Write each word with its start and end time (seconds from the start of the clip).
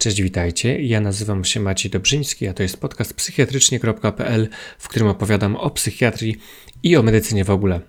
Cześć, 0.00 0.22
witajcie. 0.22 0.82
Ja 0.82 1.00
nazywam 1.00 1.44
się 1.44 1.60
Maciej 1.60 1.90
Dobrzyński, 1.90 2.48
a 2.48 2.54
to 2.54 2.62
jest 2.62 2.80
podcast 2.80 3.14
psychiatrycznie.pl, 3.14 4.48
w 4.78 4.88
którym 4.88 5.08
opowiadam 5.08 5.56
o 5.56 5.70
psychiatrii 5.70 6.36
i 6.82 6.96
o 6.96 7.02
medycynie 7.02 7.44
w 7.44 7.50
ogóle. 7.50 7.80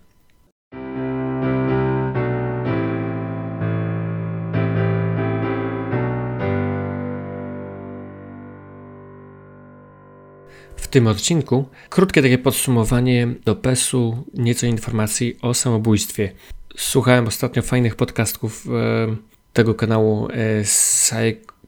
W 10.76 10.88
tym 10.90 11.08
odcinku 11.08 11.66
krótkie 11.90 12.22
takie 12.22 12.38
podsumowanie 12.38 13.28
do 13.46 13.56
PES-u, 13.56 14.24
nieco 14.34 14.66
informacji 14.68 15.38
o 15.42 15.54
samobójstwie. 15.54 16.32
Słuchałem 16.78 17.28
ostatnio 17.28 17.62
fajnych 17.62 17.96
podcastów 17.96 18.66
e, 18.68 19.16
tego 19.54 19.76
kanału 19.76 20.28
e, 20.32 20.66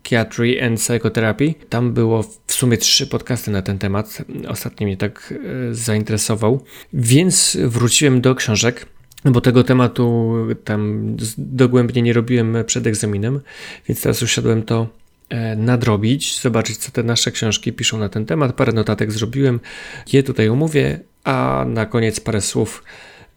Psychiatry 0.03 0.63
and 0.63 0.79
Psychotherapy. 0.79 1.53
Tam 1.69 1.93
było 1.93 2.23
w 2.47 2.53
sumie 2.53 2.77
trzy 2.77 3.07
podcasty 3.07 3.51
na 3.51 3.61
ten 3.61 3.79
temat. 3.79 4.17
Ostatni 4.47 4.85
mnie 4.85 4.97
tak 4.97 5.33
e, 5.69 5.73
zainteresował. 5.73 6.63
Więc 6.93 7.57
wróciłem 7.65 8.21
do 8.21 8.35
książek, 8.35 8.85
bo 9.25 9.41
tego 9.41 9.63
tematu 9.63 10.33
tam 10.63 11.03
dogłębnie 11.37 12.01
nie 12.01 12.13
robiłem 12.13 12.57
przed 12.65 12.87
egzaminem, 12.87 13.39
więc 13.87 14.01
teraz 14.01 14.23
usiadłem 14.23 14.63
to 14.63 14.87
e, 15.29 15.55
nadrobić, 15.55 16.41
zobaczyć 16.41 16.77
co 16.77 16.91
te 16.91 17.03
nasze 17.03 17.31
książki 17.31 17.73
piszą 17.73 17.99
na 17.99 18.09
ten 18.09 18.25
temat. 18.25 18.53
Parę 18.55 18.73
notatek 18.73 19.11
zrobiłem, 19.11 19.59
je 20.13 20.23
tutaj 20.23 20.49
omówię, 20.49 20.99
a 21.23 21.65
na 21.67 21.85
koniec 21.85 22.19
parę 22.19 22.41
słów 22.41 22.83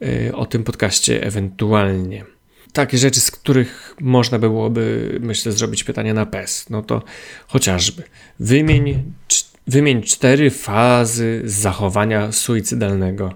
e, 0.02 0.34
o 0.34 0.46
tym 0.46 0.64
podcaście 0.64 1.22
ewentualnie 1.22 2.35
takie 2.76 2.98
rzeczy, 2.98 3.20
z 3.20 3.30
których 3.30 3.94
można 4.00 4.38
byłoby, 4.38 5.16
myślę, 5.22 5.52
zrobić 5.52 5.84
pytanie 5.84 6.14
na 6.14 6.26
PES. 6.26 6.70
No 6.70 6.82
to 6.82 7.02
chociażby 7.46 8.02
wymień, 8.40 9.02
wymień 9.66 10.02
cztery 10.02 10.50
fazy 10.50 11.42
zachowania 11.44 12.32
suicydalnego. 12.32 13.32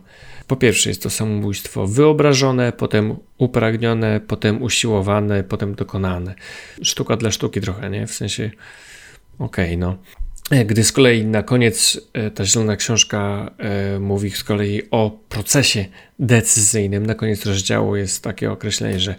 Po 0.47 0.57
pierwsze 0.57 0.91
jest 0.91 1.03
to 1.03 1.11
samobójstwo 1.11 1.87
wyobrażone, 1.87 2.73
potem 2.73 3.17
upragnione, 3.39 4.21
potem 4.21 4.63
usiłowane, 4.63 5.45
potem 5.45 5.75
dokonane. 5.75 6.35
Sztuka 6.83 7.17
dla 7.17 7.31
sztuki 7.31 7.61
trochę, 7.61 7.91
nie? 7.91 8.07
W 8.07 8.13
sensie, 8.13 8.51
okej, 9.39 9.65
okay, 9.65 9.77
no. 9.77 9.97
Gdy 10.51 10.85
z 10.85 10.93
kolei 10.93 11.25
na 11.25 11.43
koniec 11.43 12.01
e, 12.13 12.31
ta 12.31 12.45
zielona 12.45 12.77
książka 12.77 13.51
e, 13.59 13.99
mówi 13.99 14.31
z 14.31 14.45
kolei 14.45 14.83
o 14.91 15.19
procesie 15.29 15.85
decyzyjnym, 16.19 17.07
na 17.07 17.15
koniec 17.15 17.47
rozdziału 17.47 17.97
jest 17.97 18.23
takie 18.23 18.53
określenie, 18.53 19.01
że 19.01 19.15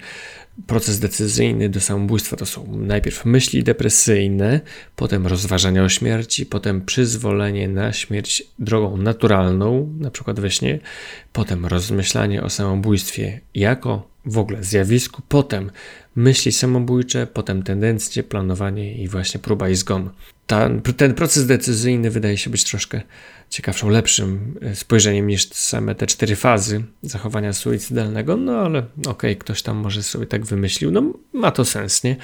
proces 0.68 1.00
decyzyjny 1.00 1.70
do 1.70 1.82
samobójstwa 1.82 2.38
to 2.38 2.46
są 2.46 2.78
najpierw 2.78 3.26
myśli 3.26 3.64
depresyjne, 3.64 4.60
potem 4.96 5.28
rozważania 5.28 5.84
o 5.84 5.90
śmierci, 5.90 6.46
potem 6.46 6.86
przyzwolenie 6.86 7.68
na 7.68 7.94
śmierć 7.94 8.44
drogą 8.60 8.98
naturalną, 8.98 9.94
na 10.00 10.12
przykład 10.12 10.40
we 10.40 10.52
śnie, 10.52 10.80
potem 11.34 11.66
rozmyślanie 11.66 12.44
o 12.44 12.50
samobójstwie 12.50 13.40
jako 13.56 14.11
w 14.26 14.38
ogóle 14.38 14.64
zjawisku, 14.64 15.22
potem 15.28 15.72
myśli 16.16 16.52
samobójcze, 16.52 17.28
potem 17.28 17.64
tendencje, 17.64 18.24
planowanie 18.24 18.94
i 18.96 19.08
właśnie 19.08 19.40
próba 19.40 19.70
i 19.70 19.76
zgon. 19.76 20.10
Ten, 20.98 21.14
proces 21.16 21.46
decyzyjny 21.46 22.12
wydaje 22.12 22.38
się 22.38 22.50
być 22.50 22.64
troszkę 22.64 23.02
ciekawszą, 23.50 23.90
lepszym 23.90 24.60
e, 24.62 24.76
spojrzeniem 24.76 25.28
niż 25.28 25.50
same 25.50 25.96
te 25.96 26.08
cztery 26.08 26.36
fazy 26.36 26.84
zachowania 27.02 27.54
suicydalnego, 27.54 28.38
no 28.38 28.54
ale 28.54 28.80
okej, 28.80 29.10
okay, 29.10 29.36
ktoś 29.36 29.62
tam 29.62 29.78
może 29.78 30.04
sobie 30.04 30.26
tak 30.26 30.46
wymyślił, 30.46 30.92
no 30.92 31.14
ma 31.34 31.52
to 31.52 31.66
sens, 31.66 32.04
nie? 32.04 32.16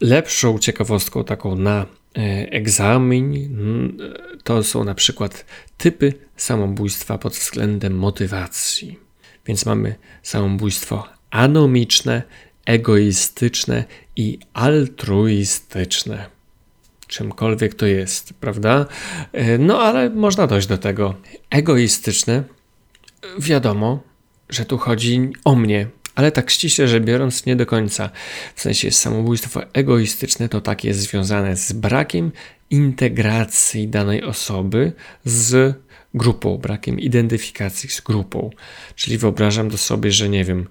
Lepszą 0.00 0.58
ciekawostką 0.58 1.24
taką 1.24 1.56
na 1.56 1.86
e, 2.16 2.52
egzamin 2.52 3.50
to 4.44 4.62
są 4.62 4.84
na 4.84 4.94
przykład 4.94 5.44
typy 5.76 6.14
samobójstwa 6.36 7.18
pod 7.18 7.32
względem 7.32 7.98
motywacji. 7.98 8.98
Więc 9.46 9.66
mamy 9.66 9.94
samobójstwo 10.22 11.19
anomiczne, 11.30 12.22
egoistyczne 12.66 13.84
i 14.16 14.38
altruistyczne. 14.52 16.26
Czymkolwiek 17.06 17.74
to 17.74 17.86
jest, 17.86 18.34
prawda? 18.34 18.86
E, 19.32 19.58
no 19.58 19.80
ale 19.80 20.10
można 20.10 20.46
dojść 20.46 20.66
do 20.66 20.78
tego. 20.78 21.14
Egoistyczne, 21.50 22.44
wiadomo, 23.38 24.02
że 24.48 24.64
tu 24.64 24.78
chodzi 24.78 25.28
o 25.44 25.54
mnie, 25.54 25.86
ale 26.14 26.32
tak 26.32 26.50
ściśle 26.50 26.88
rzecz 26.88 27.02
biorąc, 27.02 27.46
nie 27.46 27.56
do 27.56 27.66
końca. 27.66 28.10
W 28.54 28.60
sensie 28.60 28.90
samobójstwo 28.90 29.60
egoistyczne 29.72 30.48
to 30.48 30.60
takie 30.60 30.94
związane 30.94 31.56
z 31.56 31.72
brakiem 31.72 32.32
integracji 32.70 33.88
danej 33.88 34.22
osoby 34.22 34.92
z 35.24 35.76
grupą, 36.14 36.58
brakiem 36.58 37.00
identyfikacji 37.00 37.88
z 37.88 38.00
grupą. 38.00 38.50
Czyli 38.94 39.18
wyobrażam 39.18 39.70
to 39.70 39.78
sobie, 39.78 40.12
że 40.12 40.28
nie 40.28 40.44
wiem, 40.44 40.66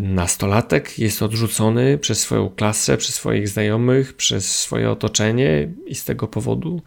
nastolatek 0.00 0.98
jest 0.98 1.22
odrzucony 1.22 1.98
przez 1.98 2.20
swoją 2.20 2.48
klasę, 2.48 2.96
przez 2.96 3.14
swoich 3.14 3.48
znajomych, 3.48 4.16
przez 4.16 4.58
swoje 4.58 4.90
otoczenie 4.90 5.68
i 5.86 5.94
z 5.94 6.04
tego 6.04 6.28
powodu 6.28 6.82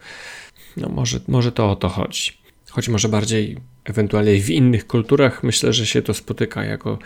no 0.76 0.88
może, 0.88 1.20
może 1.28 1.52
to 1.52 1.70
o 1.70 1.76
to 1.76 1.88
chodzi. 1.88 2.32
Choć 2.70 2.88
może 2.88 3.08
bardziej 3.08 3.56
ewentualnie 3.84 4.40
w 4.40 4.50
innych 4.50 4.86
kulturach 4.86 5.42
myślę, 5.42 5.72
że 5.72 5.86
się 5.86 6.02
to 6.02 6.14
spotyka 6.14 6.64
jako 6.64 6.98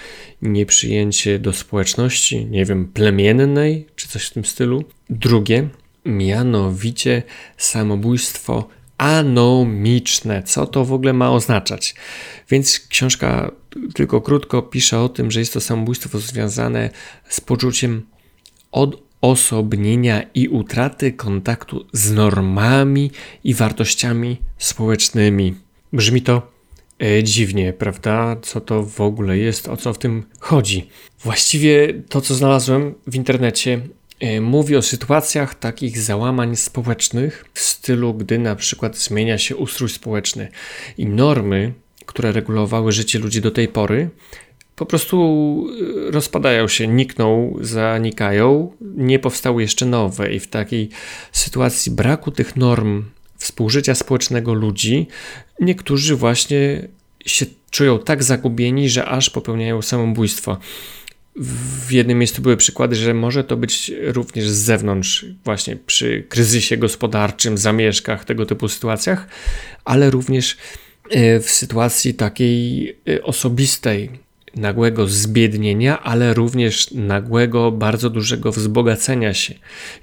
nieprzyjęcie 0.43 1.39
do 1.39 1.53
społeczności, 1.53 2.47
nie 2.47 2.65
wiem, 2.65 2.87
plemiennej 2.87 3.87
czy 3.97 4.09
coś 4.09 4.27
w 4.27 4.33
tym 4.33 4.45
stylu. 4.45 4.84
Drugie, 5.10 5.69
mianowicie 6.05 7.22
samobójstwo 7.56 8.69
anomiczne. 8.98 10.42
Co 10.42 10.66
to 10.66 10.84
w 10.84 10.92
ogóle 10.92 11.12
ma 11.12 11.31
oznaczać? 11.31 11.94
Więc 12.50 12.81
książka 12.88 13.50
tylko 13.94 14.20
krótko 14.20 14.62
pisze 14.62 15.00
o 15.00 15.09
tym, 15.09 15.31
że 15.31 15.41
jest 15.41 15.53
to 15.53 15.60
samobójstwo 15.60 16.19
związane 16.19 16.91
z 17.28 17.41
poczuciem 17.41 18.06
odosobnienia 18.72 20.22
i 20.34 20.48
utraty 20.48 21.12
kontaktu 21.12 21.86
z 21.92 22.12
normami 22.12 23.10
i 23.44 23.54
wartościami 23.54 24.36
społecznymi. 24.59 25.54
Brzmi 25.92 26.22
to 26.22 26.53
e, 27.03 27.25
dziwnie, 27.25 27.72
prawda? 27.72 28.36
Co 28.42 28.60
to 28.60 28.82
w 28.82 29.00
ogóle 29.00 29.38
jest, 29.38 29.69
o 29.69 29.76
co 29.76 29.94
w 29.94 29.98
tym 29.98 30.25
chodzi? 30.41 30.88
Właściwie 31.22 31.94
to, 32.09 32.20
co 32.20 32.34
znalazłem 32.34 32.94
w 33.06 33.15
internecie, 33.15 33.80
mówi 34.41 34.77
o 34.77 34.83
sytuacjach 34.83 35.55
takich 35.55 35.99
załamań 35.99 36.56
społecznych 36.56 37.45
w 37.55 37.61
stylu, 37.61 38.15
gdy 38.15 38.39
na 38.39 38.56
przykład 38.56 38.99
zmienia 38.99 39.39
się 39.39 39.56
ustrój 39.56 39.89
społeczny 39.89 40.49
i 40.99 41.06
normy, 41.06 41.73
które 42.06 42.33
regulowały 42.33 42.93
życie 42.93 43.19
ludzi 43.19 43.41
do 43.41 43.51
tej 43.51 43.69
pory, 43.69 44.11
po 44.77 44.87
prostu 44.87 45.67
e, 46.09 46.11
rozpadają 46.11 46.69
się, 46.69 46.87
nikną, 46.87 47.57
zanikają, 47.61 48.73
nie 48.81 49.19
powstały 49.19 49.62
jeszcze 49.62 49.87
nowe, 49.87 50.34
i 50.34 50.41
w 50.41 50.49
takiej 50.49 50.89
sytuacji 51.33 51.93
braku 51.93 52.31
tych 52.31 52.57
norm 52.57 53.05
współżycia 53.37 53.95
społecznego 53.95 54.55
ludzi, 54.55 55.07
niektórzy 55.61 56.17
właśnie 56.17 56.89
się 57.27 57.47
czują 57.71 57.99
tak 57.99 58.23
zagubieni, 58.23 58.89
że 58.89 59.05
aż 59.05 59.31
popełniają 59.31 59.83
samobójstwo. 59.83 60.59
W 61.87 61.93
jednym 61.93 62.19
miejscu 62.19 62.43
były 62.43 62.56
przykłady, 62.56 62.97
że 62.97 63.15
może 63.15 63.44
to 63.44 63.56
być 63.56 63.93
również 64.03 64.49
z 64.49 64.56
zewnątrz, 64.56 65.26
właśnie 65.44 65.76
przy 65.76 66.25
kryzysie 66.28 66.76
gospodarczym, 66.76 67.59
zamieszkach, 67.59 68.25
tego 68.25 68.47
typu 68.47 68.69
sytuacjach, 68.69 69.28
ale 69.84 70.10
również 70.10 70.56
e, 71.10 71.41
w 71.41 71.50
sytuacji 71.50 72.15
takiej 72.15 72.88
e, 73.09 73.22
osobistej, 73.22 74.10
nagłego 74.56 75.06
zbiednienia, 75.06 76.03
ale 76.03 76.34
również 76.34 76.91
nagłego, 76.91 77.72
bardzo 77.72 78.10
dużego 78.10 78.53
wzbogacenia 78.53 79.34
się. 79.34 79.54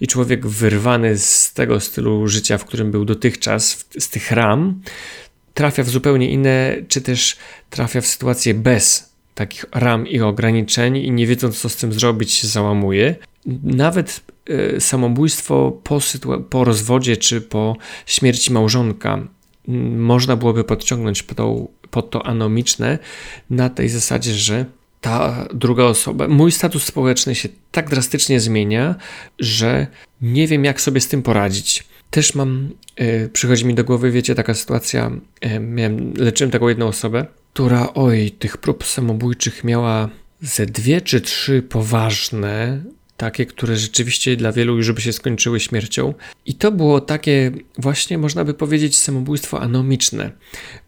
I 0.01 0.07
człowiek 0.07 0.47
wyrwany 0.47 1.18
z 1.18 1.53
tego 1.53 1.80
stylu 1.80 2.27
życia, 2.27 2.57
w 2.57 2.65
którym 2.65 2.92
był 2.92 3.06
dotychczas, 3.06 3.86
z 4.00 4.10
tych 4.10 4.31
ram, 4.31 4.81
trafia 5.54 5.83
w 5.83 5.89
zupełnie 5.89 6.30
inne, 6.30 6.75
czy 6.88 7.01
też 7.01 7.38
trafia 7.69 8.01
w 8.01 8.07
sytuację 8.07 8.54
bez 8.54 9.14
takich 9.36 9.66
ram 9.72 10.08
i 10.08 10.22
ograniczeń 10.22 10.98
i 10.98 11.12
nie 11.12 11.28
wiedząc 11.28 11.60
co 11.60 11.70
z 11.70 11.76
tym 11.76 11.94
zrobić 11.94 12.32
się 12.32 12.48
załamuje. 12.48 13.16
Nawet 13.64 14.22
y, 14.50 14.82
samobójstwo 14.82 15.82
po, 15.84 16.00
po 16.50 16.64
rozwodzie 16.64 17.18
czy 17.18 17.42
po 17.42 17.76
śmierci 18.06 18.54
małżonka 18.54 19.28
można 19.98 20.36
byłoby 20.36 20.64
podciągnąć 20.64 21.24
pod 21.24 21.38
to, 21.38 21.68
pod 21.92 22.10
to 22.10 22.26
anomiczne 22.26 23.00
na 23.50 23.70
tej 23.70 23.90
zasadzie, 23.90 24.34
że 24.34 24.66
ta 25.02 25.48
druga 25.54 25.84
osoba, 25.84 26.28
mój 26.28 26.52
status 26.52 26.84
społeczny 26.84 27.36
się 27.36 27.50
tak 27.72 27.90
drastycznie 27.90 28.40
zmienia, 28.40 28.96
że 29.40 29.88
nie 30.22 30.48
wiem, 30.48 30.66
jak 30.66 30.82
sobie 30.82 31.02
z 31.02 31.08
tym 31.08 31.22
poradzić. 31.24 31.84
Też 32.10 32.36
mam, 32.36 32.69
y, 33.02 33.30
przychodzi 33.34 33.66
mi 33.66 33.74
do 33.74 33.84
głowy, 33.84 34.12
wiecie, 34.12 34.36
taka 34.36 34.54
sytuacja, 34.54 35.12
y, 35.46 35.60
miałem, 35.60 36.13
leczyłem 36.13 36.52
taką 36.52 36.68
jedną 36.68 36.88
osobę, 36.88 37.25
która, 37.54 37.94
oj, 37.94 38.31
tych 38.31 38.57
prób 38.57 38.86
samobójczych 38.86 39.63
miała 39.63 40.10
ze 40.42 40.66
dwie 40.66 41.02
czy 41.02 41.22
trzy 41.22 41.62
poważne 41.62 42.84
takie, 43.18 43.46
które 43.46 43.78
rzeczywiście 43.78 44.38
dla 44.38 44.52
wielu 44.52 44.78
już 44.78 44.92
by 44.92 45.02
się 45.02 45.13
skończyły 45.13 45.60
śmiercią. 45.60 46.13
I 46.46 46.56
to 46.56 46.72
było 46.72 47.02
takie 47.02 47.52
właśnie, 47.78 48.18
można 48.18 48.46
by 48.46 48.54
powiedzieć, 48.54 48.98
samobójstwo 48.98 49.62
anomiczne, 49.62 50.31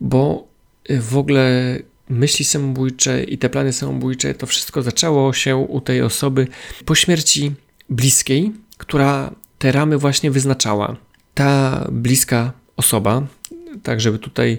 bo 0.01 0.47
w 0.89 1.17
ogóle 1.17 1.77
myśli 2.09 2.45
samobójcze 2.45 3.23
i 3.23 3.37
te 3.37 3.49
plany 3.49 3.73
samobójcze, 3.73 4.33
to 4.33 4.45
wszystko 4.45 4.81
zaczęło 4.81 5.33
się 5.33 5.55
u 5.55 5.81
tej 5.81 6.01
osoby 6.01 6.47
po 6.85 6.95
śmierci 6.95 7.51
bliskiej, 7.89 8.51
która 8.77 9.31
te 9.59 9.71
ramy 9.71 9.97
właśnie 9.97 10.31
wyznaczała. 10.31 10.95
Ta 11.37 11.85
bliska 11.91 12.51
osoba, 12.77 13.27
tak 13.83 14.01
żeby 14.01 14.19
tutaj 14.19 14.57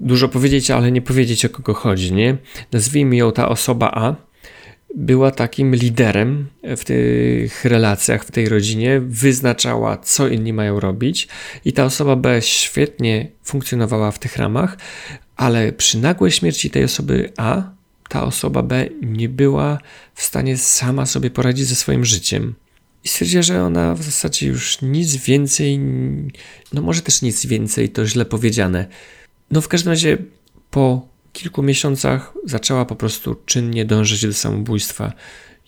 dużo 0.00 0.28
powiedzieć, 0.28 0.70
ale 0.70 0.92
nie 0.92 1.02
powiedzieć 1.02 1.44
o 1.44 1.48
kogo 1.48 1.74
chodzi, 1.74 2.12
nie? 2.12 2.36
Nazwijmy 2.72 3.16
ją 3.16 3.32
ta 3.32 3.48
osoba 3.48 3.90
A, 3.90 4.14
była 4.94 5.30
takim 5.30 5.74
liderem 5.74 6.46
w 6.76 6.84
tych 6.84 7.64
relacjach, 7.64 8.24
w 8.24 8.30
tej 8.30 8.48
rodzinie, 8.48 9.00
wyznaczała, 9.00 9.96
co 9.96 10.28
inni 10.28 10.52
mają 10.52 10.80
robić, 10.80 11.28
i 11.64 11.72
ta 11.72 11.84
osoba 11.84 12.16
B 12.16 12.42
świetnie 12.42 13.28
funkcjonowała 13.42 14.10
w 14.10 14.18
tych 14.18 14.36
ramach, 14.36 14.78
ale 15.36 15.72
przy 15.72 15.98
nagłej 15.98 16.32
śmierci 16.32 16.70
tej 16.70 16.84
osoby 16.84 17.32
A, 17.36 17.62
ta 18.08 18.24
osoba 18.24 18.62
B 18.62 18.88
nie 19.02 19.28
była 19.28 19.78
w 20.14 20.22
stanie 20.22 20.56
sama 20.56 21.06
sobie 21.06 21.30
poradzić 21.30 21.66
ze 21.66 21.74
swoim 21.74 22.04
życiem. 22.04 22.54
I 23.08 23.10
stwierdziła, 23.10 23.42
że 23.42 23.62
ona 23.62 23.94
w 23.94 24.02
zasadzie 24.02 24.46
już 24.46 24.82
nic 24.82 25.16
więcej, 25.16 25.80
no 26.72 26.82
może 26.82 27.02
też 27.02 27.22
nic 27.22 27.46
więcej, 27.46 27.88
to 27.88 28.06
źle 28.06 28.24
powiedziane. 28.24 28.86
No 29.50 29.60
w 29.60 29.68
każdym 29.68 29.90
razie 29.90 30.18
po 30.70 31.08
kilku 31.32 31.62
miesiącach 31.62 32.34
zaczęła 32.44 32.84
po 32.84 32.96
prostu 32.96 33.36
czynnie 33.46 33.84
dążyć 33.84 34.26
do 34.26 34.32
samobójstwa. 34.32 35.12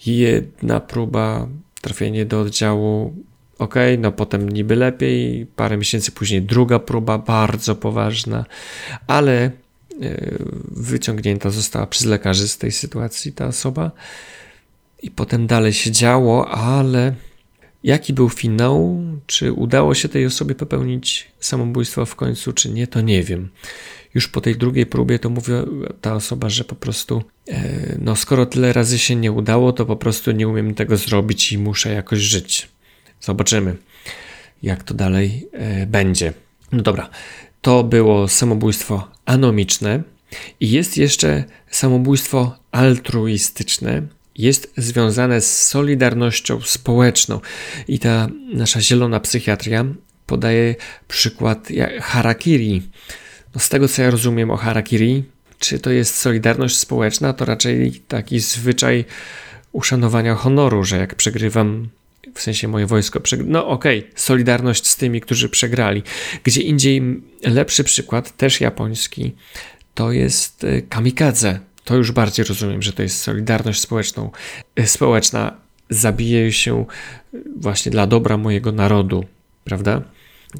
Jedna 0.06 0.80
próba, 0.80 1.48
trafienie 1.80 2.26
do 2.26 2.40
oddziału, 2.40 3.14
ok, 3.58 3.74
no 3.98 4.12
potem 4.12 4.48
niby 4.48 4.76
lepiej, 4.76 5.46
parę 5.56 5.76
miesięcy 5.76 6.12
później 6.12 6.42
druga 6.42 6.78
próba, 6.78 7.18
bardzo 7.18 7.74
poważna, 7.76 8.44
ale 9.06 9.42
e, 9.42 9.50
wyciągnięta 10.70 11.50
została 11.50 11.86
przez 11.86 12.06
lekarzy 12.06 12.48
z 12.48 12.58
tej 12.58 12.72
sytuacji 12.72 13.32
ta 13.32 13.46
osoba. 13.46 13.90
I 15.02 15.10
potem 15.10 15.46
dalej 15.46 15.72
się 15.72 15.90
działo, 15.90 16.48
ale 16.48 17.14
jaki 17.84 18.12
był 18.12 18.28
finał? 18.28 19.02
Czy 19.26 19.52
udało 19.52 19.94
się 19.94 20.08
tej 20.08 20.26
osobie 20.26 20.54
popełnić 20.54 21.30
samobójstwo 21.40 22.06
w 22.06 22.16
końcu, 22.16 22.52
czy 22.52 22.70
nie, 22.70 22.86
to 22.86 23.00
nie 23.00 23.22
wiem 23.22 23.48
już 24.14 24.28
po 24.28 24.40
tej 24.40 24.56
drugiej 24.56 24.86
próbie 24.86 25.18
to 25.18 25.30
mówi 25.30 25.52
ta 26.00 26.14
osoba, 26.14 26.48
że 26.48 26.64
po 26.64 26.74
prostu 26.74 27.22
e, 27.48 27.96
no 27.98 28.16
skoro 28.16 28.46
tyle 28.46 28.72
razy 28.72 28.98
się 28.98 29.16
nie 29.16 29.32
udało, 29.32 29.72
to 29.72 29.86
po 29.86 29.96
prostu 29.96 30.32
nie 30.32 30.48
umiem 30.48 30.74
tego 30.74 30.96
zrobić 30.96 31.52
i 31.52 31.58
muszę 31.58 31.92
jakoś 31.92 32.18
żyć. 32.18 32.68
Zobaczymy, 33.20 33.76
jak 34.62 34.82
to 34.82 34.94
dalej 34.94 35.48
e, 35.52 35.86
będzie. 35.86 36.32
No 36.72 36.82
dobra, 36.82 37.10
to 37.62 37.84
było 37.84 38.28
samobójstwo 38.28 39.08
anomiczne 39.24 40.02
i 40.60 40.70
jest 40.70 40.96
jeszcze 40.96 41.44
samobójstwo 41.70 42.56
altruistyczne. 42.72 44.02
Jest 44.40 44.72
związane 44.76 45.40
z 45.40 45.66
solidarnością 45.66 46.60
społeczną 46.60 47.40
i 47.88 47.98
ta 47.98 48.28
nasza 48.52 48.80
zielona 48.80 49.20
psychiatria 49.20 49.84
podaje 50.26 50.74
przykład 51.08 51.68
harakiri, 52.00 52.82
no 53.54 53.60
z 53.60 53.68
tego 53.68 53.88
co 53.88 54.02
ja 54.02 54.10
rozumiem 54.10 54.50
o 54.50 54.56
harakiri, 54.56 55.24
czy 55.58 55.78
to 55.78 55.90
jest 55.90 56.16
solidarność 56.16 56.76
społeczna, 56.76 57.32
to 57.32 57.44
raczej 57.44 57.92
taki 58.08 58.40
zwyczaj 58.40 59.04
uszanowania 59.72 60.34
honoru, 60.34 60.84
że 60.84 60.96
jak 60.98 61.14
przegrywam, 61.14 61.88
w 62.34 62.40
sensie 62.42 62.68
moje 62.68 62.86
wojsko 62.86 63.20
przegrywa. 63.20 63.52
No 63.52 63.68
okej, 63.68 63.98
okay, 63.98 64.12
solidarność 64.14 64.86
z 64.86 64.96
tymi, 64.96 65.20
którzy 65.20 65.48
przegrali. 65.48 66.02
Gdzie 66.44 66.62
indziej 66.62 67.02
lepszy 67.42 67.84
przykład, 67.84 68.36
też 68.36 68.60
japoński, 68.60 69.32
to 69.94 70.12
jest 70.12 70.64
y, 70.64 70.82
kamikadze. 70.88 71.60
To 71.84 71.96
już 71.96 72.12
bardziej 72.12 72.44
rozumiem, 72.44 72.82
że 72.82 72.92
to 72.92 73.02
jest 73.02 73.22
solidarność 73.22 73.80
społeczną, 73.80 74.30
y, 74.80 74.86
społeczna. 74.86 75.56
Zabiję 75.90 76.52
się 76.52 76.86
y, 77.34 77.42
właśnie 77.56 77.92
dla 77.92 78.06
dobra 78.06 78.36
mojego 78.36 78.72
narodu, 78.72 79.24
prawda? 79.64 80.02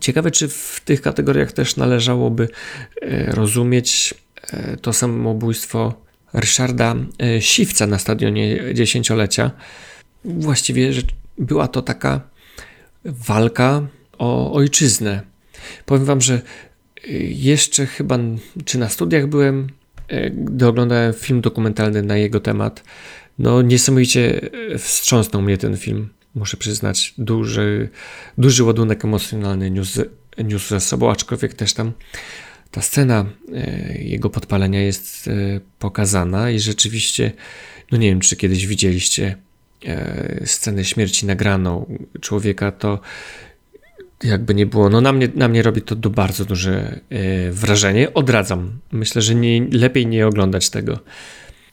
Ciekawe, 0.01 0.31
czy 0.31 0.49
w 0.49 0.81
tych 0.85 1.03
kategoriach 1.03 1.53
też 1.53 1.77
należałoby 1.77 2.49
e, 3.03 3.31
rozumieć 3.33 4.15
e, 4.53 4.77
to 4.77 4.93
samobójstwo 4.93 6.05
Ryszarda 6.33 6.97
Siwca 7.41 7.87
na 7.87 7.99
stadionie 7.99 8.75
dziesięciolecia. 8.75 9.51
Właściwie 10.25 10.91
była 11.39 11.69
to 11.69 11.83
taka 11.83 12.21
walka 13.05 13.87
o 14.19 14.53
ojczyznę. 14.53 15.23
Powiem 15.87 16.05
Wam, 16.05 16.21
że 16.21 16.43
jeszcze 17.29 17.87
chyba, 17.87 18.19
czy 18.65 18.79
na 18.79 18.89
studiach 18.89 19.27
byłem, 19.27 19.69
gdy 20.35 20.67
oglądałem 20.67 21.13
film 21.13 21.41
dokumentalny 21.41 22.03
na 22.03 22.17
jego 22.17 22.41
temat. 22.41 22.85
No, 23.39 23.63
niesamowicie 23.63 24.41
wstrząsnął 24.79 25.43
mnie 25.43 25.59
ten 25.59 25.77
film 25.77 26.09
muszę 26.35 26.57
przyznać, 26.57 27.15
duży, 27.19 27.89
duży 28.39 28.65
ładunek 28.65 29.05
emocjonalny 29.05 29.71
niósł, 29.71 30.01
niósł 30.45 30.69
ze 30.69 30.81
sobą, 30.81 31.11
aczkolwiek 31.11 31.55
też 31.55 31.75
tam 31.75 31.93
ta 32.71 32.83
scena 32.83 33.27
e, 33.55 33.99
jego 33.99 34.31
podpalenia 34.31 34.81
jest 34.81 35.31
pokazana 35.79 36.51
i 36.51 36.61
rzeczywiście, 36.61 37.33
no 37.93 37.99
nie 37.99 38.09
wiem, 38.09 38.21
czy 38.21 38.37
kiedyś 38.37 38.67
widzieliście 38.67 39.37
scenę 40.45 40.85
śmierci 40.85 41.27
nagraną 41.27 41.99
człowieka, 42.21 42.73
to 42.73 43.01
jakby 44.25 44.55
nie 44.55 44.67
było, 44.67 44.89
no 44.89 45.01
na 45.01 45.13
mnie, 45.13 45.29
na 45.35 45.49
mnie 45.49 45.63
robi 45.63 45.83
to 45.83 45.97
bardzo 45.97 46.45
duże 46.45 47.01
wrażenie. 47.51 48.15
Odradzam. 48.15 48.79
Myślę, 48.93 49.23
że 49.23 49.35
nie, 49.35 49.67
lepiej 49.73 50.07
nie 50.07 50.27
oglądać 50.27 50.71
tego. 50.71 50.99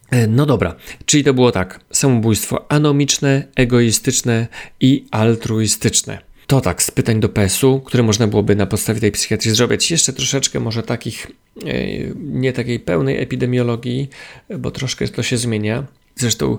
E, 0.09 0.27
no 0.27 0.45
dobra, 0.45 0.75
czyli 1.05 1.23
to 1.23 1.33
było 1.33 1.51
tak: 1.51 1.79
samobójstwo 1.91 2.71
anomiczne, 2.71 3.47
egoistyczne 3.55 4.47
i 4.79 5.05
altruistyczne. 5.11 6.19
To 6.47 6.61
tak, 6.61 6.83
z 6.83 6.91
pytań 6.91 7.19
do 7.19 7.29
PSU, 7.29 7.81
które 7.85 8.03
można 8.03 8.27
byłoby 8.27 8.55
na 8.55 8.65
podstawie 8.65 8.99
tej 8.99 9.11
psychiatrii 9.11 9.55
zrobić. 9.55 9.91
Jeszcze 9.91 10.13
troszeczkę 10.13 10.59
może 10.59 10.83
takich, 10.83 11.27
e, 11.65 11.73
nie 12.15 12.53
takiej 12.53 12.79
pełnej 12.79 13.21
epidemiologii, 13.21 14.09
bo 14.59 14.71
troszkę 14.71 15.07
to 15.07 15.23
się 15.23 15.37
zmienia. 15.37 15.83
Zresztą 16.19 16.57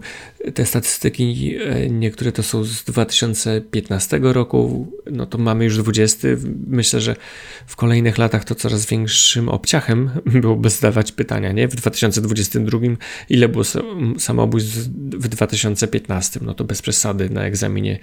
te 0.54 0.66
statystyki, 0.66 1.56
e, 1.56 1.90
niektóre 1.90 2.32
to 2.32 2.42
są 2.42 2.64
z 2.64 2.84
2015 2.84 4.20
roku, 4.22 4.92
no 5.10 5.26
to 5.26 5.38
mamy 5.38 5.64
już 5.64 5.78
20. 5.78 6.28
Myślę, 6.66 7.00
że 7.00 7.16
w 7.66 7.76
kolejnych 7.76 8.18
latach 8.18 8.44
to 8.44 8.54
coraz 8.54 8.86
większym 8.86 9.48
obciachem 9.48 10.10
byłoby 10.42 10.70
zdawać 10.70 11.12
pytania, 11.12 11.52
nie? 11.52 11.68
W 11.68 11.74
2022 11.74 12.78
ile 13.28 13.48
było 13.48 13.64
samobójstw 14.18 14.76
w 14.96 15.28
2015? 15.28 16.40
No 16.42 16.54
to 16.54 16.64
bez 16.64 16.82
przesady 16.82 17.30
na 17.30 17.44
egzaminie 17.44 17.98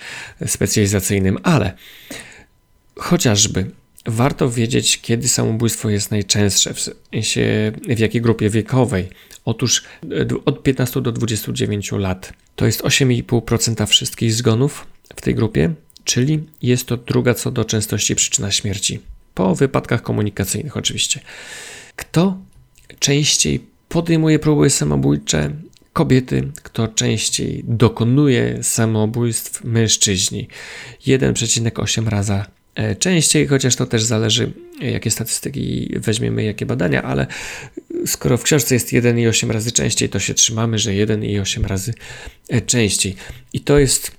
specjalizacyjnym, 0.45 1.37
ale 1.43 1.73
chociażby 2.95 3.65
warto 4.05 4.49
wiedzieć, 4.49 5.01
kiedy 5.01 5.27
samobójstwo 5.27 5.89
jest 5.89 6.11
najczęstsze, 6.11 6.73
w 6.73 6.79
sensie 6.81 7.71
w 7.87 7.99
jakiej 7.99 8.21
grupie 8.21 8.49
wiekowej. 8.49 9.09
Otóż 9.45 9.83
e, 10.03 10.27
od 10.45 10.63
15 10.63 11.01
do 11.01 11.11
29 11.11 11.91
lat 11.91 12.33
to 12.55 12.65
jest 12.65 12.81
8,5% 12.81 13.87
wszystkich 13.87 14.33
zgonów 14.33 14.87
w 15.15 15.21
tej 15.21 15.35
grupie, 15.35 15.73
czyli 16.03 16.43
jest 16.61 16.85
to 16.87 16.97
druga 16.97 17.33
co 17.33 17.51
do 17.51 17.65
częstości 17.65 18.15
przyczyna 18.15 18.51
śmierci. 18.51 18.99
Po 19.33 19.55
wypadkach 19.55 20.01
komunikacyjnych, 20.01 20.77
oczywiście. 20.77 21.19
Kto 21.95 22.37
częściej 22.99 23.65
podejmuje 23.89 24.39
próby 24.39 24.69
samobójcze? 24.69 25.51
Kobiety, 25.93 26.51
kto 26.63 26.87
częściej 26.87 27.63
dokonuje 27.67 28.63
samobójstw? 28.63 29.63
Mężczyźni. 29.63 30.47
1,8 31.07 32.07
raza 32.07 32.45
częściej, 32.99 33.47
chociaż 33.47 33.75
to 33.75 33.85
też 33.85 34.03
zależy, 34.03 34.51
jakie 34.81 35.11
statystyki 35.11 35.93
weźmiemy, 35.95 36.43
jakie 36.43 36.65
badania, 36.65 37.03
ale 37.03 37.27
skoro 38.05 38.37
w 38.37 38.43
książce 38.43 38.75
jest 38.75 38.91
1,8 38.91 39.51
razy 39.51 39.71
częściej, 39.71 40.09
to 40.09 40.19
się 40.19 40.33
trzymamy, 40.33 40.79
że 40.79 40.91
1,8 40.91 41.65
razy 41.65 41.93
e, 42.49 42.61
częściej. 42.61 43.15
I 43.53 43.61
to 43.61 43.79
jest 43.79 44.11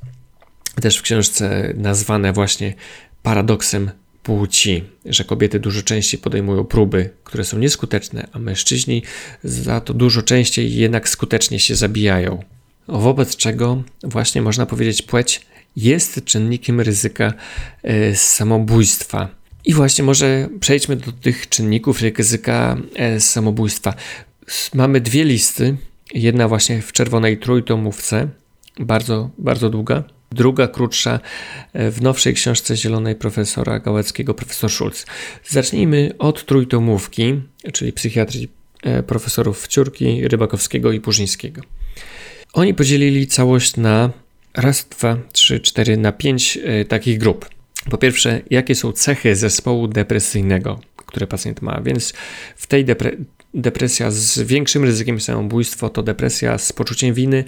też 0.81 0.99
w 0.99 1.03
książce 1.03 1.75
nazwane 1.77 2.33
właśnie 2.33 2.75
paradoksem 3.23 3.91
płci, 4.23 4.85
że 5.05 5.25
kobiety 5.25 5.61
dużo 5.61 5.83
częściej 5.83 6.21
podejmują 6.21 6.65
próby, 6.65 7.11
które 7.25 7.45
są 7.45 7.59
nieskuteczne, 7.59 8.29
a 8.33 8.39
mężczyźni 8.39 9.03
za 9.45 9.81
to 9.81 9.95
dużo 9.95 10.23
częściej 10.23 10.75
jednak 10.75 11.09
skutecznie 11.09 11.61
się 11.61 11.75
zabijają. 11.75 12.43
Wobec 12.89 13.37
czego 13.37 13.83
właśnie 14.03 14.43
można 14.43 14.67
powiedzieć 14.67 15.03
płeć 15.03 15.47
jest 15.76 16.25
czynnikiem 16.25 16.80
ryzyka 16.80 17.33
e, 17.83 18.14
samobójstwa. 18.16 19.28
I 19.64 19.75
właśnie 19.75 20.04
może 20.04 20.49
przejdźmy 20.61 20.97
do 20.97 21.12
tych 21.12 21.49
czynników 21.49 22.00
ryzyka 22.00 22.76
e, 22.95 23.21
samobójstwa. 23.21 23.95
Mamy 24.75 25.00
dwie 25.00 25.25
listy. 25.25 25.76
Jedna 26.14 26.49
właśnie 26.49 26.83
w 26.83 26.92
czerwonej 26.92 27.38
trójtomówce, 27.38 28.28
bardzo, 28.78 29.30
bardzo 29.38 29.71
długa. 29.71 30.04
druga 30.33 30.68
krótsza 30.68 31.21
w 31.75 32.02
nowszej 32.02 32.35
książce 32.35 32.76
zielonej 32.76 33.14
profesora 33.14 33.78
Gałeckiego, 33.80 34.35
profesor 34.35 34.71
Schulz. 34.71 35.06
Zacznijmy 35.49 36.12
od 36.18 36.47
trójtomówki, 36.47 37.40
czyli 37.73 37.92
psychiatrii 37.92 38.49
profesorów 39.06 39.68
Ciurki, 39.68 40.28
Rybakowskiego 40.28 40.92
i 40.92 41.00
Purzyńskiego. 41.00 41.62
Oni 42.52 42.75
podzielili 42.75 43.26
całość 43.26 43.76
na 43.76 44.11
raz, 44.57 44.89
dwa, 44.89 45.17
trzy, 45.33 45.61
cztery, 45.61 45.97
na 45.97 46.13
pięć 46.13 46.59
takich 46.89 47.19
grup. 47.19 47.49
Po 47.91 47.99
pierwsze, 47.99 48.41
jakie 48.51 48.75
są 48.75 48.93
cechy 48.93 49.37
zespołu 49.37 49.89
depresyjnego, 49.89 50.81
które 50.97 51.27
pacjent 51.27 51.63
ma, 51.63 51.81
więc 51.81 52.13
w 52.57 52.67
tej 52.67 52.85
depre 52.85 53.11
depresja 53.55 54.11
z 54.11 54.39
większym 54.39 54.85
ryzykiem 54.85 55.21
samobójstwa 55.21 55.89
to 55.89 56.03
depresja 56.03 56.59
z 56.59 56.73
poczuciem 56.73 57.15
winy, 57.15 57.45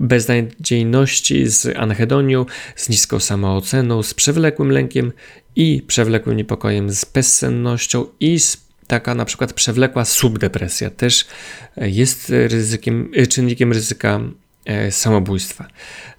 beznadziejności, 0.00 1.46
z 1.46 1.76
anhedonią, 1.76 2.46
z 2.76 2.88
niską 2.88 3.20
samooceną, 3.20 4.02
z 4.02 4.14
przewlekłym 4.14 4.70
lękiem 4.70 5.12
i 5.56 5.82
przewlekłym 5.86 6.36
niepokojem, 6.36 6.90
z 6.90 7.04
bezsennością 7.04 8.06
i 8.20 8.40
z 8.40 8.66
taka 8.86 9.14
na 9.14 9.24
przykład 9.24 9.52
przewlekła 9.52 10.04
subdepresja 10.04 10.90
też 10.90 11.26
jest 11.76 12.28
ryzykiem, 12.28 13.10
czynnikiem 13.28 13.72
ryzyka 13.72 14.20
samobójstwa. 14.90 15.68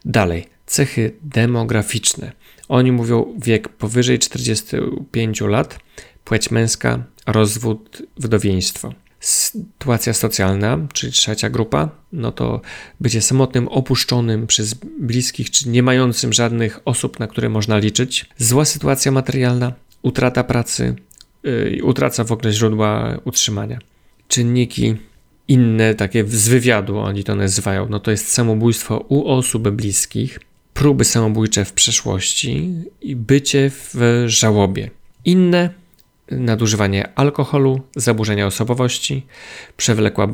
Dalej, 0.06 0.48
cechy 0.66 1.14
demograficzne. 1.22 2.32
Oni 2.70 2.92
mówią 2.92 3.34
wiek 3.38 3.70
powyżej 3.70 4.20
45 4.20 5.42
lat, 5.42 5.80
płeć 6.24 6.52
męska, 6.52 7.04
rozwód, 7.28 8.02
wdowieństwo. 8.18 8.94
Sytuacja 9.20 10.14
socjalna, 10.14 10.88
czyli 10.94 11.12
trzecia 11.12 11.50
grupa, 11.50 11.90
no 12.14 12.32
to 12.32 12.62
bycie 13.00 13.22
samotnym, 13.22 13.68
opuszczonym 13.68 14.48
przez 14.48 14.74
bliskich, 15.00 15.52
czy 15.52 15.70
nie 15.70 15.84
mającym 15.84 16.34
żadnych 16.34 16.80
osób, 16.86 17.20
na 17.20 17.28
które 17.28 17.50
można 17.50 17.78
liczyć. 17.78 18.26
Zła 18.38 18.66
sytuacja 18.66 19.12
materialna, 19.12 19.74
utrata 20.02 20.44
pracy, 20.44 20.96
yy, 21.44 21.80
utraca 21.84 22.24
w 22.24 22.32
ogóle 22.32 22.52
źródła 22.52 23.18
utrzymania. 23.24 23.80
Czynniki 24.28 24.96
inne, 25.48 25.96
takie 25.96 26.28
z 26.28 26.48
wywiadu 26.48 26.98
oni 26.98 27.24
to 27.24 27.36
nazywają, 27.36 27.90
no 27.90 28.00
to 28.00 28.12
jest 28.12 28.32
samobójstwo 28.32 29.06
u 29.10 29.28
osób 29.28 29.70
bliskich, 29.70 30.40
próby 30.74 31.06
samobójcze 31.06 31.66
w 31.66 31.74
przeszłości 31.74 32.74
i 33.02 33.16
bycie 33.16 33.70
w 33.70 34.24
żałobie. 34.26 34.90
Inne 35.26 35.70
nadużywanie 36.32 37.10
alkoholu, 37.16 37.82
zaburzenia 37.96 38.48
osobowości, 38.48 39.26
przewlekła 39.78 40.28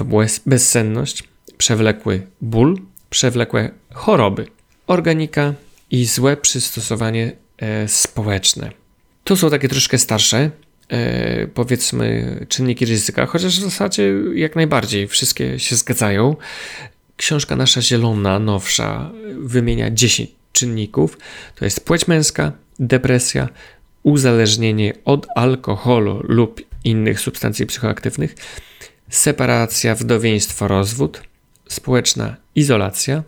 bezsenność, 0.46 1.24
przewlekły 1.58 2.28
ból, 2.42 2.78
przewlekłe 3.10 3.72
choroby, 3.94 4.48
organika 4.88 5.54
i 5.92 6.06
złe 6.06 6.38
przystosowanie 6.38 7.32
e, 7.58 7.88
społeczne. 7.88 8.72
To 9.24 9.36
są 9.36 9.50
takie 9.50 9.70
troszkę 9.70 9.98
starsze, 9.98 10.52
powiedzmy, 11.54 12.46
czynniki 12.50 12.86
ryzyka, 12.86 13.26
chociaż 13.26 13.60
w 13.60 13.64
zasadzie 13.64 14.14
jak 14.34 14.56
najbardziej 14.56 15.08
wszystkie 15.08 15.60
się 15.60 15.76
zgadzają. 15.76 16.36
Książka 17.18 17.56
nasza 17.56 17.82
zielona, 17.82 18.40
nowsza, 18.40 19.12
wymienia 19.38 19.92
10 19.92 20.32
czynników. 20.52 21.18
To 21.56 21.66
jest 21.66 21.86
płeć 21.86 22.08
męska, 22.08 22.52
depresja, 22.80 23.50
uzależnienie 24.04 24.94
od 25.06 25.28
alkoholu 25.36 26.22
lub 26.24 26.62
innych 26.84 27.20
substancji 27.20 27.66
psychoaktywnych, 27.66 28.36
separacja, 29.10 29.96
wdowieństwo, 29.96 30.68
rozwód, 30.68 31.22
społeczna 31.68 32.36
izolacja, 32.56 33.24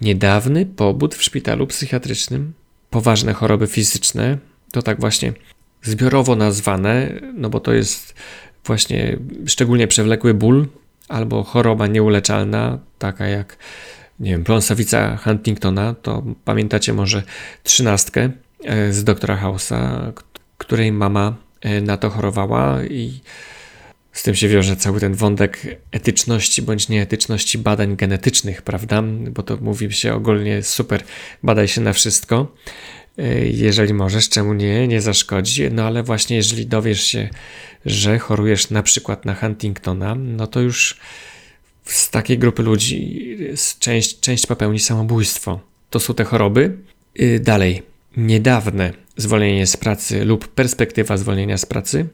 niedawny 0.00 0.66
pobyt 0.66 1.14
w 1.14 1.22
szpitalu 1.22 1.66
psychiatrycznym, 1.66 2.52
poważne 2.90 3.32
choroby 3.32 3.66
fizyczne, 3.66 4.38
to 4.72 4.82
tak 4.82 5.00
właśnie 5.00 5.32
zbiorowo 5.82 6.36
nazwane, 6.36 7.12
no 7.34 7.50
bo 7.50 7.60
to 7.60 7.72
jest 7.72 8.14
właśnie 8.64 9.18
szczególnie 9.46 9.86
przewlekły 9.86 10.34
ból 10.34 10.66
albo 11.08 11.42
choroba 11.42 11.86
nieuleczalna, 11.86 12.78
taka 12.98 13.26
jak 13.26 13.56
nie 14.20 14.30
wiem, 14.30 14.44
pląsawica 14.44 15.16
Huntingtona, 15.16 15.94
to 15.94 16.22
pamiętacie 16.44 16.92
może 16.92 17.22
trzynastkę 17.62 18.30
e, 18.64 18.92
z 18.92 19.04
doktora 19.04 19.42
House'a, 19.42 20.12
której 20.58 20.92
mama 20.92 21.36
e, 21.60 21.80
na 21.80 21.96
to 21.96 22.10
chorowała 22.10 22.84
i 22.84 23.20
z 24.12 24.22
tym 24.22 24.34
się 24.34 24.48
wiąże 24.48 24.76
cały 24.76 25.00
ten 25.00 25.14
wątek 25.14 25.80
etyczności 25.92 26.62
bądź 26.62 26.88
nieetyczności 26.88 27.58
badań 27.58 27.96
genetycznych, 27.96 28.62
prawda? 28.62 29.02
Bo 29.30 29.42
to 29.42 29.56
mówi 29.56 29.92
się 29.92 30.14
ogólnie 30.14 30.62
super, 30.62 31.02
badaj 31.42 31.68
się 31.68 31.80
na 31.80 31.92
wszystko. 31.92 32.52
E, 33.18 33.46
jeżeli 33.46 33.94
możesz, 33.94 34.28
czemu 34.28 34.54
nie, 34.54 34.88
nie 34.88 35.00
zaszkodzi. 35.00 35.70
No 35.70 35.82
ale 35.82 36.02
właśnie 36.02 36.36
jeżeli 36.36 36.66
dowiesz 36.66 37.02
się, 37.02 37.28
że 37.86 38.18
chorujesz 38.18 38.70
na 38.70 38.82
przykład 38.82 39.24
na 39.24 39.34
Huntingtona, 39.34 40.14
no 40.14 40.46
to 40.46 40.60
już 40.60 40.98
z 41.84 42.10
takiej 42.10 42.38
grupy 42.38 42.62
ludzi 42.62 43.18
część, 43.78 44.20
część 44.20 44.46
popełni 44.46 44.80
samobójstwo. 44.80 45.60
To 45.90 46.00
są 46.00 46.14
te 46.14 46.24
choroby. 46.24 46.78
Y, 47.20 47.40
dalej, 47.40 47.82
niedawne 48.16 48.92
zwolnienie 49.16 49.66
z 49.66 49.76
pracy 49.76 50.24
lub 50.24 50.48
perspektywa 50.48 51.16
zwolnienia 51.16 51.58
z 51.58 51.66
pracy, 51.66 52.06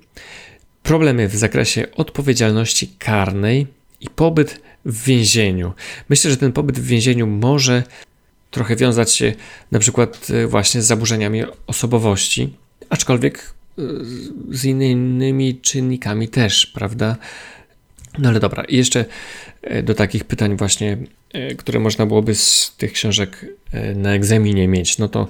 problemy 0.82 1.28
w 1.28 1.36
zakresie 1.36 1.86
odpowiedzialności 1.96 2.88
karnej 2.98 3.66
i 4.00 4.10
pobyt 4.10 4.60
w 4.84 5.04
więzieniu. 5.04 5.72
Myślę, 6.08 6.30
że 6.30 6.36
ten 6.36 6.52
pobyt 6.52 6.78
w 6.78 6.86
więzieniu 6.86 7.26
może 7.26 7.82
trochę 8.54 8.76
wiązać 8.76 9.14
się 9.14 9.32
na 9.72 9.78
przykład 9.78 10.30
y, 10.30 10.46
właśnie 10.46 10.82
z 10.82 10.86
zaburzeniami 10.86 11.42
osobowości, 11.66 12.56
aczkolwiek 12.90 13.54
y, 13.78 13.82
z 14.50 14.64
innymi 14.64 15.60
czynnikami 15.60 16.28
też, 16.28 16.66
prawda? 16.66 17.16
No 18.18 18.28
ale 18.28 18.40
dobra, 18.40 18.64
i 18.64 18.76
jeszcze 18.76 19.04
e, 19.62 19.82
do 19.82 19.94
takich 19.94 20.24
pytań 20.24 20.56
właśnie, 20.56 20.98
e, 21.32 21.54
które 21.54 21.80
można 21.80 22.06
byłoby 22.06 22.34
z 22.34 22.74
tych 22.78 22.92
książek 22.92 23.46
e, 23.72 23.94
na 23.94 24.14
egzaminie 24.14 24.68
mieć, 24.68 24.98
no 24.98 25.08
to 25.08 25.28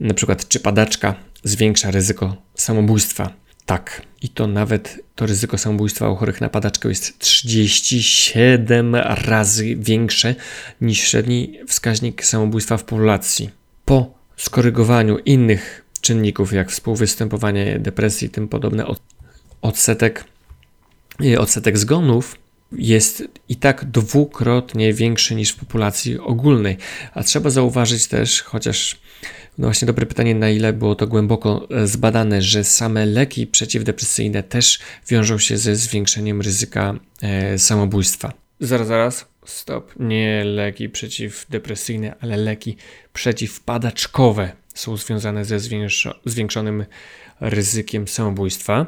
na 0.00 0.14
przykład 0.14 0.48
czy 0.48 0.60
padaczka 0.60 1.14
zwiększa 1.44 1.90
ryzyko 1.90 2.36
samobójstwa? 2.54 3.43
Tak. 3.66 4.02
I 4.22 4.28
to 4.28 4.46
nawet 4.46 5.00
to 5.14 5.26
ryzyko 5.26 5.58
samobójstwa 5.58 6.10
u 6.10 6.16
chorych 6.16 6.40
na 6.40 6.48
padaczkę 6.48 6.88
jest 6.88 7.18
37 7.18 8.94
razy 8.94 9.76
większe 9.76 10.34
niż 10.80 10.98
średni 10.98 11.58
wskaźnik 11.68 12.24
samobójstwa 12.24 12.76
w 12.76 12.84
populacji. 12.84 13.50
Po 13.84 14.14
skorygowaniu 14.36 15.18
innych 15.18 15.84
czynników, 16.00 16.52
jak 16.52 16.70
współwystępowanie 16.70 17.78
depresji 17.78 18.26
i 18.26 18.30
tym 18.30 18.48
podobne, 18.48 18.84
odsetek 19.62 20.24
odsetek 21.38 21.78
zgonów 21.78 22.38
jest 22.72 23.22
i 23.48 23.56
tak 23.56 23.84
dwukrotnie 23.84 24.92
większy 24.92 25.34
niż 25.34 25.50
w 25.50 25.56
populacji 25.56 26.18
ogólnej. 26.18 26.76
A 27.14 27.22
trzeba 27.22 27.50
zauważyć 27.50 28.06
też, 28.06 28.42
chociaż 28.42 28.96
no 29.58 29.66
właśnie 29.66 29.86
dobre 29.86 30.06
pytanie, 30.06 30.34
na 30.34 30.50
ile 30.50 30.72
było 30.72 30.94
to 30.94 31.06
głęboko 31.06 31.68
e, 31.70 31.86
zbadane, 31.86 32.42
że 32.42 32.64
same 32.64 33.06
leki 33.06 33.46
przeciwdepresyjne 33.46 34.42
też 34.42 34.78
wiążą 35.08 35.38
się 35.38 35.56
ze 35.58 35.76
zwiększeniem 35.76 36.40
ryzyka 36.40 36.94
e, 37.22 37.58
samobójstwa. 37.58 38.32
Zaraz, 38.60 38.86
zaraz, 38.86 39.26
stop. 39.46 39.92
Nie 40.00 40.44
leki 40.44 40.88
przeciwdepresyjne, 40.88 42.14
ale 42.20 42.36
leki 42.36 42.76
przeciwpadaczkowe 43.12 44.52
są 44.74 44.96
związane 44.96 45.44
ze 45.44 45.58
zwiększonym 46.24 46.84
ryzykiem 47.40 48.08
samobójstwa. 48.08 48.86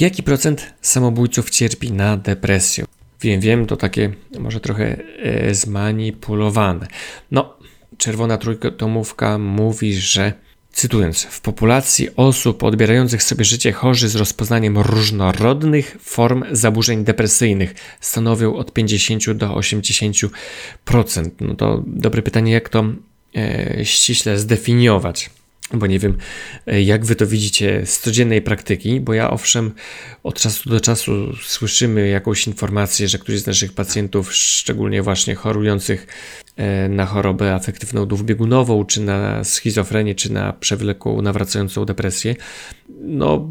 Jaki 0.00 0.22
procent 0.22 0.74
samobójców 0.80 1.50
cierpi 1.50 1.92
na 1.92 2.16
depresję? 2.16 2.84
Wiem, 3.20 3.40
wiem, 3.40 3.66
to 3.66 3.76
takie 3.76 4.12
może 4.38 4.60
trochę 4.60 4.96
e, 5.22 5.54
zmanipulowane. 5.54 6.86
No, 7.30 7.56
czerwona 7.98 8.38
trójkomówka 8.38 9.38
mówi, 9.38 9.94
że 9.94 10.32
cytując, 10.72 11.22
w 11.22 11.40
populacji 11.40 12.08
osób 12.16 12.62
odbierających 12.62 13.22
sobie 13.22 13.44
życie 13.44 13.72
chorzy 13.72 14.08
z 14.08 14.16
rozpoznaniem 14.16 14.78
różnorodnych 14.78 15.96
form 16.00 16.44
zaburzeń 16.52 17.04
depresyjnych 17.04 17.74
stanowią 18.00 18.56
od 18.56 18.72
50 18.72 19.32
do 19.32 19.48
80%. 19.48 20.28
No 21.40 21.54
to 21.54 21.82
dobre 21.86 22.22
pytanie, 22.22 22.52
jak 22.52 22.68
to 22.68 22.84
e, 23.36 23.84
ściśle 23.84 24.38
zdefiniować 24.38 25.30
bo 25.72 25.86
nie 25.86 25.98
wiem, 25.98 26.16
e, 26.66 26.82
jak 26.82 27.04
wy 27.04 27.16
to 27.16 27.26
widzicie 27.26 27.86
z 27.86 28.00
codziennej 28.00 28.42
praktyki, 28.42 29.00
bo 29.00 29.14
ja 29.14 29.30
owszem, 29.30 29.72
od 30.22 30.40
czasu 30.40 30.70
do 30.70 30.80
czasu 30.80 31.36
słyszymy 31.42 32.08
jakąś 32.08 32.46
informację, 32.46 33.08
że 33.08 33.18
któryś 33.18 33.40
z 33.40 33.46
naszych 33.46 33.72
pacjentów, 33.72 34.34
szczególnie 34.34 35.02
właśnie 35.02 35.34
chorujących 35.34 36.06
e, 36.56 36.88
na 36.88 37.06
chorobę 37.06 37.54
afektywną 37.54 38.06
dwubiegunową, 38.06 38.84
czy 38.84 39.00
na 39.00 39.44
schizofrenię, 39.44 40.14
czy 40.14 40.32
na 40.32 40.52
przewlekłą, 40.52 41.22
nawracającą 41.22 41.84
depresję, 41.84 42.36
no 43.00 43.48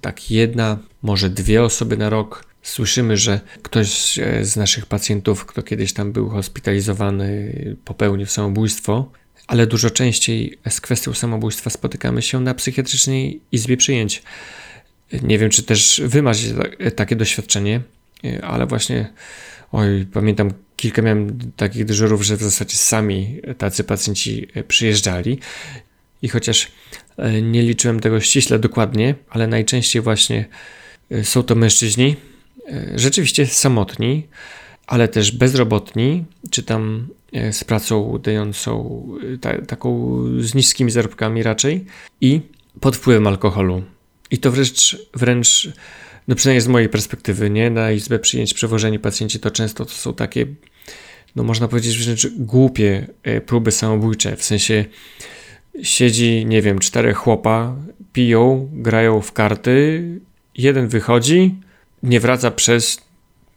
tak 0.00 0.30
jedna, 0.30 0.78
może 1.02 1.30
dwie 1.30 1.62
osoby 1.62 1.96
na 1.96 2.10
rok 2.10 2.48
Słyszymy, 2.62 3.16
że 3.16 3.40
ktoś 3.62 4.18
e, 4.18 4.44
z 4.44 4.56
naszych 4.56 4.86
pacjentów, 4.86 5.46
kto 5.46 5.62
kiedyś 5.62 5.92
tam 5.92 6.12
był 6.12 6.28
hospitalizowany, 6.28 7.76
popełnił 7.84 8.26
samobójstwo, 8.26 9.12
ale 9.48 9.66
dużo 9.66 9.90
częściej 9.90 10.58
z 10.68 10.80
kwestią 10.80 11.14
samobójstwa 11.14 11.70
spotykamy 11.70 12.22
się 12.22 12.40
na 12.40 12.54
psychiatrycznej 12.54 13.40
izbie 13.52 13.76
przyjęć. 13.76 14.22
Nie 15.22 15.38
wiem, 15.38 15.50
czy 15.50 15.62
też 15.62 16.02
wy 16.04 16.22
macie 16.22 16.54
takie 16.96 17.16
doświadczenie, 17.16 17.80
ale 18.42 18.66
właśnie, 18.66 19.12
oj, 19.72 20.06
pamiętam, 20.12 20.50
kilka 20.76 21.02
miałem 21.02 21.38
takich 21.56 21.84
dyżurów, 21.84 22.22
że 22.22 22.36
w 22.36 22.42
zasadzie 22.42 22.76
sami 22.76 23.40
tacy 23.58 23.84
pacjenci 23.84 24.48
przyjeżdżali. 24.68 25.38
I 26.22 26.28
chociaż 26.28 26.68
e, 27.16 27.42
nie 27.42 27.62
liczyłem 27.62 28.00
tego 28.00 28.20
ściśle 28.20 28.58
dokładnie, 28.58 29.14
ale 29.30 29.46
najczęściej 29.46 30.02
właśnie 30.02 30.44
e, 31.10 31.24
są 31.24 31.42
to 31.42 31.54
mężczyźni, 31.54 32.16
e, 32.68 32.98
rzeczywiście 32.98 33.46
samotni, 33.46 34.26
ale 34.86 35.08
też 35.08 35.32
bezrobotni, 35.32 36.24
czy 36.50 36.62
tam 36.62 37.08
z 37.52 37.64
pracą 37.64 38.18
dającą 38.22 39.02
ta, 39.40 39.62
taką 39.62 40.16
z 40.40 40.54
niskimi 40.54 40.90
zarobkami 40.90 41.42
raczej 41.42 41.84
i 42.20 42.40
pod 42.80 42.96
wpływem 42.96 43.26
alkoholu. 43.26 43.82
I 44.30 44.38
to 44.38 44.52
wręcz, 44.52 44.96
wręcz 45.14 45.68
no 46.28 46.34
przynajmniej 46.34 46.60
z 46.60 46.68
mojej 46.68 46.88
perspektywy, 46.88 47.50
nie? 47.50 47.70
Na 47.70 47.92
izbę 47.92 48.18
przyjęć 48.18 48.54
przewożeni 48.54 48.98
pacjenci 48.98 49.40
to 49.40 49.50
często 49.50 49.84
to 49.84 49.90
są 49.90 50.14
takie, 50.14 50.46
no 51.36 51.42
można 51.42 51.68
powiedzieć 51.68 51.98
wręcz 51.98 52.26
głupie 52.36 53.06
próby 53.46 53.72
samobójcze, 53.72 54.36
w 54.36 54.44
sensie 54.44 54.84
siedzi, 55.82 56.46
nie 56.46 56.62
wiem, 56.62 56.78
czterech 56.78 57.16
chłopa, 57.16 57.76
piją, 58.12 58.68
grają 58.72 59.20
w 59.20 59.32
karty, 59.32 60.04
jeden 60.54 60.88
wychodzi, 60.88 61.54
nie 62.02 62.20
wraca 62.20 62.50
przez 62.50 63.07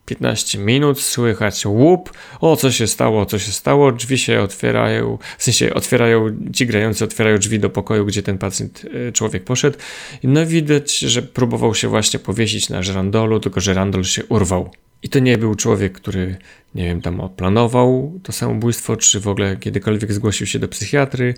15 0.05 0.57
minut, 0.57 1.01
słychać 1.01 1.65
łup, 1.65 2.13
o 2.39 2.55
co 2.55 2.71
się 2.71 2.87
stało, 2.87 3.25
co 3.25 3.39
się 3.39 3.51
stało, 3.51 3.91
drzwi 3.91 4.17
się 4.17 4.41
otwierają, 4.41 5.17
w 5.37 5.43
sensie 5.43 5.73
otwierają, 5.73 6.37
ci 6.53 6.65
grający 6.65 7.03
otwierają 7.03 7.37
drzwi 7.37 7.59
do 7.59 7.69
pokoju, 7.69 8.05
gdzie 8.05 8.23
ten 8.23 8.37
pacjent, 8.37 8.85
e, 9.07 9.11
człowiek 9.11 9.43
poszedł. 9.43 9.77
No 10.23 10.45
widać, 10.45 10.99
że 10.99 11.21
próbował 11.21 11.75
się 11.75 11.87
właśnie 11.87 12.19
powiesić 12.19 12.69
na 12.69 12.83
żerandolu, 12.83 13.39
tylko 13.39 13.61
że 13.61 13.73
randol 13.73 14.03
się 14.03 14.25
urwał. 14.25 14.71
I 15.03 15.09
to 15.09 15.19
nie 15.19 15.37
był 15.37 15.55
człowiek, 15.55 15.93
który, 15.93 16.37
nie 16.75 16.85
wiem, 16.85 17.01
tam 17.01 17.19
oplanował 17.19 18.19
to 18.23 18.31
samobójstwo, 18.31 18.97
czy 18.97 19.19
w 19.19 19.27
ogóle 19.27 19.57
kiedykolwiek 19.57 20.13
zgłosił 20.13 20.47
się 20.47 20.59
do 20.59 20.67
psychiatry 20.67 21.33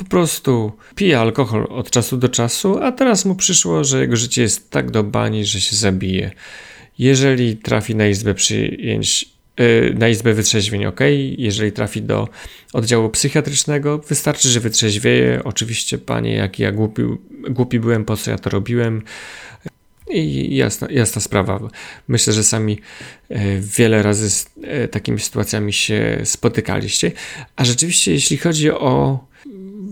po 0.00 0.04
prostu 0.04 0.72
pije 0.94 1.20
alkohol 1.20 1.66
od 1.70 1.90
czasu 1.90 2.16
do 2.16 2.28
czasu, 2.28 2.78
a 2.78 2.92
teraz 2.92 3.24
mu 3.24 3.34
przyszło, 3.34 3.84
że 3.84 4.00
jego 4.00 4.16
życie 4.16 4.42
jest 4.42 4.70
tak 4.70 4.90
do 4.90 5.04
bani, 5.04 5.44
że 5.44 5.60
się 5.60 5.76
zabije. 5.76 6.30
Jeżeli 7.00 7.56
trafi 7.56 7.96
na 7.96 8.06
izbę 8.06 8.34
przyjęć, 8.34 9.28
yy, 9.58 9.94
na 9.98 10.08
izbę 10.08 10.34
wytrzeźwień, 10.34 10.86
ok. 10.86 11.00
Jeżeli 11.38 11.72
trafi 11.72 12.02
do 12.02 12.28
oddziału 12.72 13.10
psychiatrycznego, 13.10 13.98
wystarczy, 13.98 14.48
że 14.48 14.60
wytrzeźwieje. 14.60 15.40
Oczywiście, 15.44 15.98
panie, 15.98 16.34
jak 16.34 16.58
ja 16.58 16.72
głupi, 16.72 17.02
głupi 17.50 17.80
byłem, 17.80 18.04
po 18.04 18.16
co 18.16 18.30
ja 18.30 18.38
to 18.38 18.50
robiłem. 18.50 19.02
I 20.10 20.56
jasna, 20.56 20.88
jasna 20.90 21.22
sprawa. 21.22 21.60
Myślę, 22.08 22.32
że 22.32 22.44
sami 22.44 22.78
e, 23.28 23.60
wiele 23.60 24.02
razy 24.02 24.30
z 24.30 24.50
e, 24.62 24.88
takimi 24.88 25.20
sytuacjami 25.20 25.72
się 25.72 26.20
spotykaliście. 26.24 27.12
A 27.56 27.64
rzeczywiście, 27.64 28.12
jeśli 28.12 28.36
chodzi 28.36 28.70
o 28.70 29.24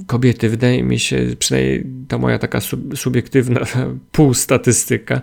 kobiety, 0.07 0.49
wydaje 0.49 0.83
mi 0.83 0.99
się, 0.99 1.27
przynajmniej 1.39 1.87
ta 2.09 2.19
moja 2.19 2.39
taka 2.39 2.61
sub, 2.61 2.99
subiektywna 2.99 3.61
półstatystyka 4.13 5.23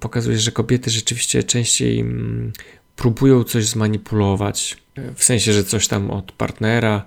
pokazuje, 0.00 0.38
że 0.38 0.52
kobiety 0.52 0.90
rzeczywiście 0.90 1.42
częściej 1.42 2.00
mm, 2.00 2.52
próbują 2.96 3.44
coś 3.44 3.66
zmanipulować, 3.66 4.76
e, 4.96 5.14
w 5.14 5.24
sensie, 5.24 5.52
że 5.52 5.64
coś 5.64 5.88
tam 5.88 6.10
od 6.10 6.32
partnera 6.32 7.04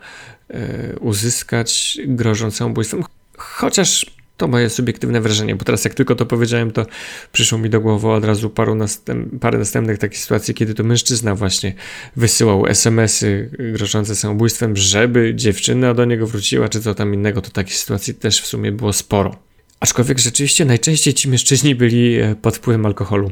e, 0.50 1.00
uzyskać, 1.00 1.98
grożąc 2.08 2.56
samobójstwem. 2.56 3.04
Chociaż 3.38 4.06
to 4.38 4.48
moje 4.48 4.70
subiektywne 4.70 5.22
wrażenie, 5.22 5.56
bo 5.56 5.66
teraz 5.66 5.86
jak 5.86 5.94
tylko 5.94 6.16
to 6.16 6.26
powiedziałem, 6.26 6.72
to 6.72 6.86
przyszło 7.32 7.58
mi 7.58 7.70
do 7.70 7.82
głowy 7.82 8.10
od 8.10 8.26
razu 8.26 8.50
paru 8.50 8.76
następ 8.76 9.40
parę 9.40 9.60
następnych 9.60 9.98
takich 9.98 10.20
sytuacji, 10.20 10.54
kiedy 10.54 10.74
to 10.74 10.84
mężczyzna 10.84 11.36
właśnie 11.36 11.74
wysyłał 12.16 12.68
SMS-y 12.68 13.50
grożące 13.74 14.16
samobójstwem, 14.16 14.78
żeby 14.78 15.36
dziewczyna 15.36 15.94
do 15.94 16.06
niego 16.06 16.28
wróciła, 16.28 16.70
czy 16.70 16.82
co 16.82 16.96
tam 16.96 17.14
innego, 17.14 17.42
to 17.42 17.50
takich 17.50 17.76
sytuacji 17.76 18.14
też 18.14 18.42
w 18.42 18.48
sumie 18.48 18.72
było 18.72 18.94
sporo. 18.94 19.45
Aczkolwiek 19.80 20.20
rzeczywiście 20.20 20.66
najczęściej 20.66 21.14
ci 21.14 21.30
mężczyźni 21.30 21.76
byli 21.76 22.16
e, 22.16 22.36
pod 22.36 22.58
wpływem 22.58 22.86
alkoholu. 22.86 23.32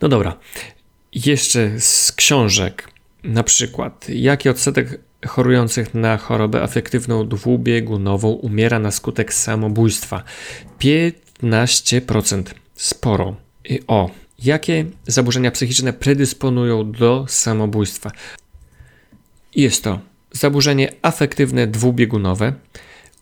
No 0.00 0.08
dobra, 0.08 0.38
jeszcze 1.12 1.80
z 1.80 2.12
książek. 2.12 2.88
Na 3.24 3.42
przykład, 3.42 4.06
jaki 4.08 4.48
odsetek 4.48 5.00
chorujących 5.26 5.94
na 5.94 6.16
chorobę 6.16 6.62
afektywną 6.62 7.28
dwubiegunową 7.28 8.28
umiera 8.28 8.78
na 8.78 8.90
skutek 8.90 9.34
samobójstwa. 9.34 10.24
15%. 10.80 12.42
Sporo. 12.74 13.36
I 13.64 13.80
o, 13.86 14.10
jakie 14.44 14.84
zaburzenia 15.06 15.50
psychiczne 15.50 15.92
predysponują 15.92 16.92
do 16.92 17.24
samobójstwa? 17.28 18.10
Jest 19.54 19.84
to 19.84 20.00
zaburzenie 20.32 20.92
afektywne 21.02 21.66
dwubiegunowe, 21.66 22.52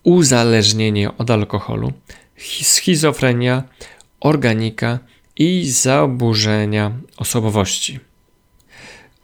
uzależnienie 0.03 1.16
od 1.16 1.31
alkoholu, 1.31 1.92
schizofrenia, 2.62 3.62
organika 4.20 4.99
i 5.37 5.70
zaburzenia 5.70 6.92
osobowości 7.16 8.01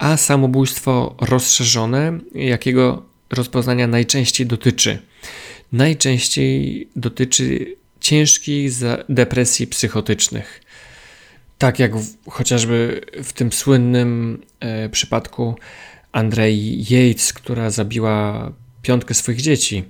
a 0.03 0.17
samobójstwo 0.17 1.15
rozszerzone, 1.21 2.19
jakiego 2.35 3.03
rozpoznania 3.29 3.87
najczęściej 3.87 4.47
dotyczy? 4.47 4.99
Najczęściej 5.71 6.87
dotyczy 6.95 7.75
ciężkich 7.99 8.71
depresji 9.09 9.67
psychotycznych. 9.67 10.61
Tak 11.57 11.79
jak 11.79 11.97
w, 11.97 12.29
chociażby 12.29 13.01
w 13.23 13.33
tym 13.33 13.51
słynnym 13.51 14.41
e, 14.59 14.89
przypadku 14.89 15.55
Andrei 16.11 16.85
Yates, 16.89 17.33
która 17.33 17.69
zabiła 17.69 18.51
piątkę 18.81 19.13
swoich 19.13 19.41
dzieci. 19.41 19.83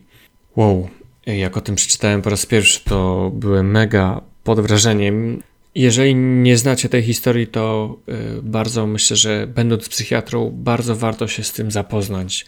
Wow, 0.56 0.90
jak 1.26 1.58
o 1.58 1.62
tym 1.62 1.76
przeczytałem 1.76 2.22
po 2.22 2.30
raz 2.30 2.46
pierwszy, 2.46 2.80
to 2.84 3.32
byłem 3.34 3.72
mega 3.72 4.22
pod 4.44 4.60
wrażeniem. 4.60 5.44
Jeżeli 5.76 6.16
nie 6.16 6.58
znacie 6.58 6.90
tej 6.90 7.04
historii, 7.04 7.48
to 7.48 7.96
y, 8.10 8.42
bardzo 8.42 8.88
myślę, 8.88 9.18
że 9.18 9.48
będąc 9.48 9.90
psychiatrą, 9.90 10.52
bardzo 10.54 10.96
warto 10.96 11.28
się 11.28 11.44
z 11.44 11.52
tym 11.52 11.72
zapoznać. 11.72 12.46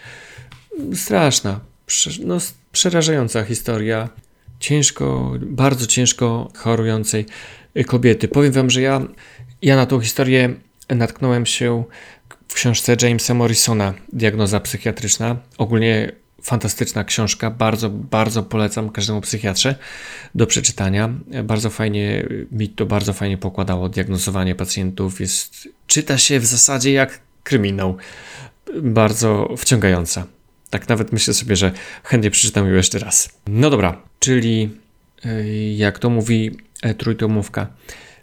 Straszna, 0.94 1.60
no, 2.24 2.38
przerażająca 2.72 3.44
historia 3.44 4.10
ciężko, 4.60 5.34
bardzo 5.42 5.88
ciężko 5.88 6.52
chorującej 6.58 7.26
kobiety. 7.88 8.28
Powiem 8.28 8.52
wam, 8.52 8.70
że 8.70 8.82
ja, 8.82 9.02
ja 9.62 9.76
na 9.76 9.86
tą 9.86 10.00
historię 10.00 10.54
natknąłem 10.90 11.46
się 11.46 11.84
w 12.48 12.54
książce 12.54 12.96
Jamesa 13.02 13.34
Morrisona, 13.34 13.94
Diagnoza 14.14 14.60
psychiatryczna. 14.60 15.38
Ogólnie 15.58 16.12
fantastyczna 16.46 17.04
książka, 17.04 17.52
bardzo, 17.52 17.90
bardzo 17.90 18.44
polecam 18.44 18.90
każdemu 18.90 19.22
psychiatrze 19.22 19.76
do 20.36 20.48
przeczytania. 20.48 21.10
Bardzo 21.44 21.70
fajnie, 21.70 22.28
mi 22.52 22.70
to 22.70 22.86
bardzo 22.86 23.14
fajnie 23.14 23.38
pokładało 23.38 23.90
diagnozowanie 23.90 24.56
pacjentów. 24.56 25.20
Jest, 25.22 25.70
czyta 25.88 26.18
się 26.18 26.40
w 26.40 26.46
zasadzie 26.46 26.92
jak 26.92 27.20
kryminał. 27.44 27.98
Bardzo 28.82 29.56
wciągająca. 29.58 30.26
Tak 30.70 30.90
nawet 30.90 31.12
myślę 31.12 31.34
sobie, 31.34 31.56
że 31.56 31.72
chętnie 32.04 32.32
przeczytam 32.32 32.68
ją 32.68 32.74
jeszcze 32.74 33.00
raz. 33.00 33.30
No 33.48 33.70
dobra, 33.70 34.02
czyli 34.20 34.70
y, 35.26 35.74
jak 35.78 36.00
to 36.00 36.10
mówi 36.10 36.58
e, 36.82 36.94
trójtomówka, 36.94 37.68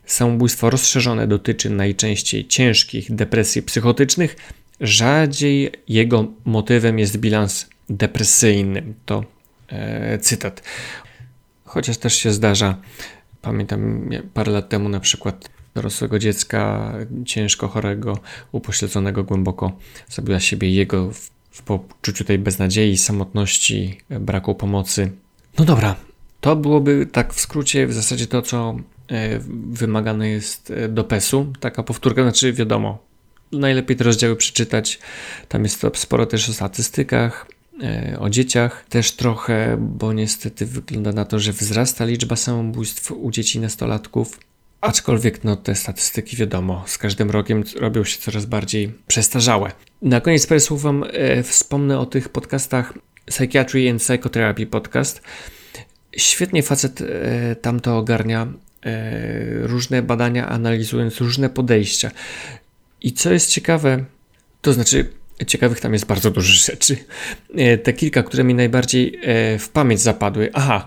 samobójstwo 0.06 0.70
rozszerzone 0.70 1.26
dotyczy 1.26 1.70
najczęściej 1.70 2.48
ciężkich 2.48 3.14
depresji 3.14 3.62
psychotycznych, 3.62 4.36
rzadziej 4.80 5.72
jego 5.88 6.26
motywem 6.44 6.98
jest 6.98 7.16
bilans 7.16 7.71
depresyjnym. 7.88 8.94
To 9.06 9.24
e, 9.68 10.18
cytat. 10.18 10.62
Chociaż 11.64 11.98
też 11.98 12.14
się 12.14 12.32
zdarza, 12.32 12.76
pamiętam 13.42 14.10
parę 14.34 14.52
lat 14.52 14.68
temu 14.68 14.88
na 14.88 15.00
przykład 15.00 15.50
dorosłego 15.74 16.18
dziecka, 16.18 16.92
ciężko 17.26 17.68
chorego, 17.68 18.18
upośledzonego 18.52 19.24
głęboko, 19.24 19.72
zabiła 20.08 20.40
siebie 20.40 20.70
jego 20.70 21.10
w, 21.10 21.30
w 21.50 21.62
poczuciu 21.62 22.24
tej 22.24 22.38
beznadziei, 22.38 22.98
samotności, 22.98 24.00
braku 24.10 24.54
pomocy. 24.54 25.12
No 25.58 25.64
dobra, 25.64 25.96
to 26.40 26.56
byłoby 26.56 27.06
tak 27.12 27.34
w 27.34 27.40
skrócie 27.40 27.86
w 27.86 27.92
zasadzie 27.92 28.26
to, 28.26 28.42
co 28.42 28.76
e, 29.08 29.38
wymagane 29.72 30.28
jest 30.28 30.70
e, 30.70 30.88
do 30.88 31.04
PES-u. 31.04 31.52
Taka 31.60 31.82
powtórka, 31.82 32.22
znaczy 32.22 32.52
wiadomo, 32.52 32.98
najlepiej 33.52 33.96
te 33.96 34.04
rozdziały 34.04 34.36
przeczytać. 34.36 34.98
Tam 35.48 35.62
jest 35.62 35.86
sporo 35.94 36.26
też 36.26 36.48
o 36.48 36.52
statystykach, 36.52 37.46
E, 37.46 37.61
o 38.18 38.30
dzieciach 38.30 38.84
też 38.88 39.12
trochę, 39.12 39.76
bo 39.80 40.12
niestety 40.12 40.66
wygląda 40.66 41.12
na 41.12 41.24
to, 41.24 41.38
że 41.38 41.52
wzrasta 41.52 42.04
liczba 42.04 42.36
samobójstw 42.36 43.12
u 43.12 43.30
dzieci 43.30 43.60
nastolatków. 43.60 44.38
Aczkolwiek 44.80 45.44
no, 45.44 45.56
te 45.56 45.74
statystyki 45.74 46.36
wiadomo, 46.36 46.84
z 46.86 46.98
każdym 46.98 47.30
rokiem 47.30 47.64
robią 47.76 48.04
się 48.04 48.18
coraz 48.18 48.46
bardziej 48.46 48.94
przestarzałe. 49.06 49.72
Na 50.02 50.20
koniec 50.20 50.46
parę 50.46 50.60
słów 50.60 50.82
Wam 50.82 51.04
e, 51.12 51.42
wspomnę 51.42 51.98
o 51.98 52.06
tych 52.06 52.28
podcastach 52.28 52.94
Psychiatry 53.26 53.90
and 53.90 54.02
Psychotherapy 54.02 54.66
podcast. 54.66 55.22
Świetnie 56.16 56.62
facet 56.62 57.00
e, 57.00 57.56
tam 57.56 57.80
to 57.80 57.98
ogarnia, 57.98 58.52
e, 58.82 59.66
różne 59.66 60.02
badania 60.02 60.48
analizując 60.48 61.20
różne 61.20 61.50
podejścia. 61.50 62.10
I 63.00 63.12
co 63.12 63.32
jest 63.32 63.50
ciekawe, 63.50 64.04
to 64.62 64.72
znaczy 64.72 65.12
ciekawych 65.46 65.80
tam 65.80 65.92
jest 65.92 66.06
bardzo 66.06 66.30
dużo 66.30 66.52
rzeczy. 66.52 66.96
E, 67.56 67.78
te 67.78 67.92
kilka, 67.92 68.22
które 68.22 68.44
mi 68.44 68.54
najbardziej 68.54 69.18
e, 69.22 69.58
w 69.58 69.68
pamięć 69.68 70.00
zapadły. 70.00 70.50
Aha, 70.52 70.86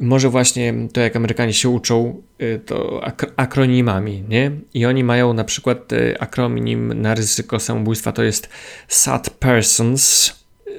może 0.00 0.28
właśnie 0.28 0.74
to 0.92 1.00
jak 1.00 1.16
Amerykanie 1.16 1.52
się 1.52 1.68
uczą, 1.68 2.22
e, 2.38 2.58
to 2.58 3.00
ak 3.04 3.32
akronimami, 3.36 4.24
nie? 4.28 4.50
I 4.74 4.86
oni 4.86 5.04
mają 5.04 5.34
na 5.34 5.44
przykład 5.44 5.90
akronim 6.18 7.02
na 7.02 7.14
ryzyko 7.14 7.60
samobójstwa 7.60 8.12
to 8.12 8.22
jest 8.22 8.48
SAD 8.88 9.30
persons, 9.30 10.32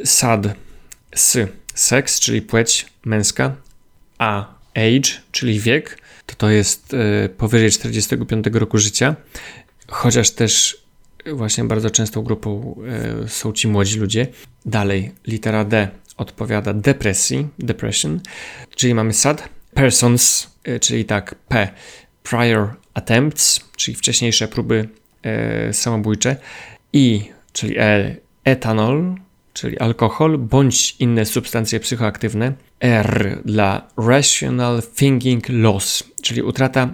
SAD, 0.03 0.47
S, 1.11 1.37
seks, 1.73 2.19
czyli 2.19 2.41
płeć 2.41 2.85
męska, 3.05 3.55
A, 4.17 4.55
age, 4.75 5.09
czyli 5.31 5.59
wiek, 5.59 5.97
to 6.25 6.35
to 6.35 6.49
jest 6.49 6.95
powyżej 7.37 7.71
45 7.71 8.45
roku 8.53 8.77
życia, 8.77 9.15
chociaż 9.87 10.31
też 10.31 10.86
właśnie 11.33 11.63
bardzo 11.63 11.89
częstą 11.89 12.21
grupą 12.21 12.75
e, 13.23 13.29
są 13.29 13.53
ci 13.53 13.67
młodzi 13.67 13.99
ludzie. 13.99 14.27
Dalej, 14.65 15.11
litera 15.27 15.65
D 15.65 15.87
odpowiada 16.17 16.73
depresji, 16.73 17.47
depression, 17.59 18.19
czyli 18.75 18.93
mamy 18.93 19.13
SAD, 19.13 19.49
persons, 19.73 20.51
e, 20.63 20.79
czyli 20.79 21.05
tak 21.05 21.35
P, 21.35 21.69
prior 22.23 22.67
attempts, 22.93 23.59
czyli 23.75 23.95
wcześniejsze 23.97 24.47
próby 24.47 24.89
e, 25.23 25.73
samobójcze, 25.73 26.35
I, 26.93 27.31
czyli 27.53 27.77
E, 27.77 28.15
etanol, 28.43 29.15
czyli 29.53 29.79
alkohol, 29.79 30.37
bądź 30.37 30.95
inne 30.99 31.25
substancje 31.25 31.79
psychoaktywne, 31.79 32.53
R 32.79 33.41
dla 33.45 33.87
rational 33.97 34.81
thinking 34.95 35.49
loss, 35.49 36.03
czyli 36.21 36.41
utrata 36.41 36.89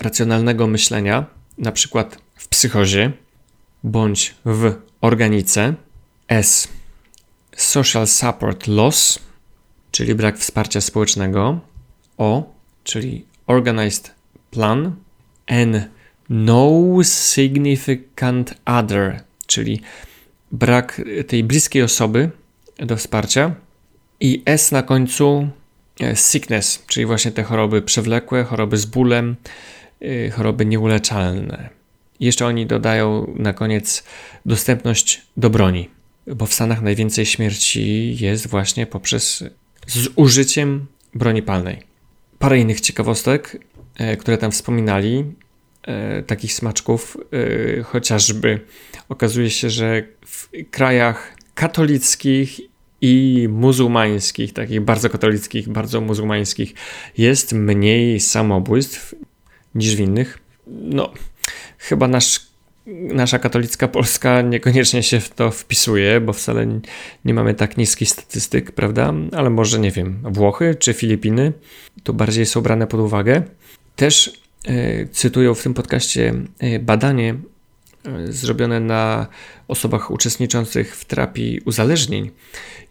racjonalnego 0.00 0.66
myślenia, 0.66 1.26
na 1.58 1.72
przykład 1.72 2.18
w 2.36 2.48
psychozie, 2.48 3.12
bądź 3.86 4.34
w 4.44 4.74
organice. 5.00 5.74
S. 6.28 6.68
Social 7.56 8.06
support 8.06 8.66
loss, 8.66 9.18
czyli 9.90 10.14
brak 10.14 10.38
wsparcia 10.38 10.80
społecznego. 10.80 11.60
O, 12.18 12.54
czyli 12.84 13.24
organized 13.46 14.14
plan. 14.50 14.96
N. 15.46 15.88
No 16.28 16.70
significant 17.02 18.54
other, 18.64 19.20
czyli 19.46 19.80
brak 20.52 21.02
tej 21.26 21.44
bliskiej 21.44 21.82
osoby 21.82 22.30
do 22.78 22.96
wsparcia. 22.96 23.54
I 24.20 24.42
S 24.46 24.72
na 24.72 24.82
końcu 24.82 25.48
e, 26.00 26.16
sickness, 26.16 26.84
czyli 26.86 27.06
właśnie 27.06 27.30
te 27.30 27.42
choroby 27.42 27.82
przewlekłe, 27.82 28.44
choroby 28.44 28.76
z 28.76 28.86
bólem, 28.86 29.36
e, 30.00 30.30
choroby 30.30 30.66
nieuleczalne. 30.66 31.68
Jeszcze 32.20 32.46
oni 32.46 32.66
dodają 32.66 33.34
na 33.36 33.52
koniec 33.52 34.04
dostępność 34.46 35.22
do 35.36 35.50
broni, 35.50 35.90
bo 36.26 36.46
w 36.46 36.54
Stanach 36.54 36.82
najwięcej 36.82 37.26
śmierci 37.26 38.16
jest 38.20 38.46
właśnie 38.46 38.86
poprzez 38.86 39.44
z 39.86 40.08
użyciem 40.16 40.86
broni 41.14 41.42
palnej. 41.42 41.82
Parę 42.38 42.58
innych 42.58 42.80
ciekawostek, 42.80 43.58
e, 43.98 44.16
które 44.16 44.38
tam 44.38 44.50
wspominali, 44.50 45.24
e, 45.82 46.22
takich 46.22 46.52
smaczków, 46.52 47.16
e, 47.78 47.82
chociażby 47.82 48.60
okazuje 49.08 49.50
się, 49.50 49.70
że 49.70 50.02
w 50.26 50.48
krajach 50.70 51.36
katolickich 51.54 52.60
i 53.00 53.46
muzułmańskich, 53.50 54.52
takich 54.52 54.80
bardzo 54.80 55.10
katolickich, 55.10 55.68
bardzo 55.68 56.00
muzułmańskich, 56.00 56.74
jest 57.18 57.52
mniej 57.52 58.20
samobójstw 58.20 59.14
niż 59.74 59.96
w 59.96 60.00
innych. 60.00 60.38
No, 60.66 61.12
chyba 61.78 62.08
nasz, 62.08 62.46
nasza 62.86 63.38
katolicka 63.38 63.88
Polska 63.88 64.42
niekoniecznie 64.42 65.02
się 65.02 65.20
w 65.20 65.30
to 65.30 65.50
wpisuje, 65.50 66.20
bo 66.20 66.32
wcale 66.32 66.80
nie 67.24 67.34
mamy 67.34 67.54
tak 67.54 67.76
niskich 67.76 68.08
statystyk, 68.08 68.72
prawda? 68.72 69.14
Ale 69.32 69.50
może, 69.50 69.78
nie 69.78 69.90
wiem, 69.90 70.22
Włochy 70.22 70.74
czy 70.74 70.94
Filipiny 70.94 71.52
tu 72.02 72.14
bardziej 72.14 72.46
są 72.46 72.60
brane 72.60 72.86
pod 72.86 73.00
uwagę. 73.00 73.42
Też 73.96 74.40
e, 74.64 75.06
cytują 75.06 75.54
w 75.54 75.62
tym 75.62 75.74
podcaście 75.74 76.34
e, 76.58 76.78
badanie 76.78 77.34
e, 78.04 78.32
zrobione 78.32 78.80
na 78.80 79.26
osobach 79.68 80.10
uczestniczących 80.10 80.96
w 80.96 81.04
terapii 81.04 81.60
uzależnień 81.64 82.30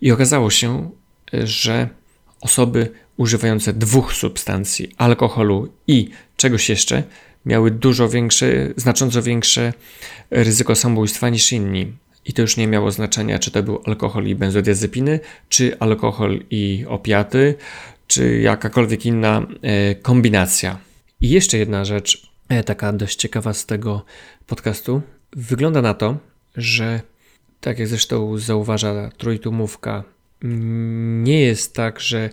i 0.01 0.11
okazało 0.11 0.49
się, 0.49 0.89
że 1.33 1.89
osoby 2.41 2.91
używające 3.17 3.73
dwóch 3.73 4.13
substancji, 4.13 4.91
alkoholu 4.97 5.73
i 5.87 6.09
czegoś 6.37 6.69
jeszcze, 6.69 7.03
miały 7.45 7.71
dużo 7.71 8.09
większe, 8.09 8.47
znacząco 8.75 9.21
większe 9.21 9.73
ryzyko 10.31 10.75
samobójstwa 10.75 11.29
niż 11.29 11.51
inni. 11.51 11.93
I 12.25 12.33
to 12.33 12.41
już 12.41 12.57
nie 12.57 12.67
miało 12.67 12.91
znaczenia, 12.91 13.39
czy 13.39 13.51
to 13.51 13.63
był 13.63 13.81
alkohol 13.85 14.25
i 14.25 14.35
benzodiazepiny, 14.35 15.19
czy 15.49 15.79
alkohol 15.79 16.39
i 16.51 16.85
opiaty, 16.87 17.55
czy 18.07 18.39
jakakolwiek 18.39 19.05
inna 19.05 19.47
e, 19.61 19.95
kombinacja. 19.95 20.77
I 21.21 21.29
jeszcze 21.29 21.57
jedna 21.57 21.85
rzecz, 21.85 22.31
e, 22.49 22.63
taka 22.63 22.93
dość 22.93 23.15
ciekawa 23.15 23.53
z 23.53 23.65
tego 23.65 24.05
podcastu. 24.47 25.01
Wygląda 25.33 25.81
na 25.81 25.93
to, 25.93 26.17
że 26.55 27.01
tak 27.61 27.79
jak 27.79 27.87
zresztą 27.87 28.37
zauważa 28.37 29.09
trójtumówka, 29.17 30.03
nie 31.23 31.41
jest 31.41 31.73
tak, 31.73 31.99
że 31.99 32.29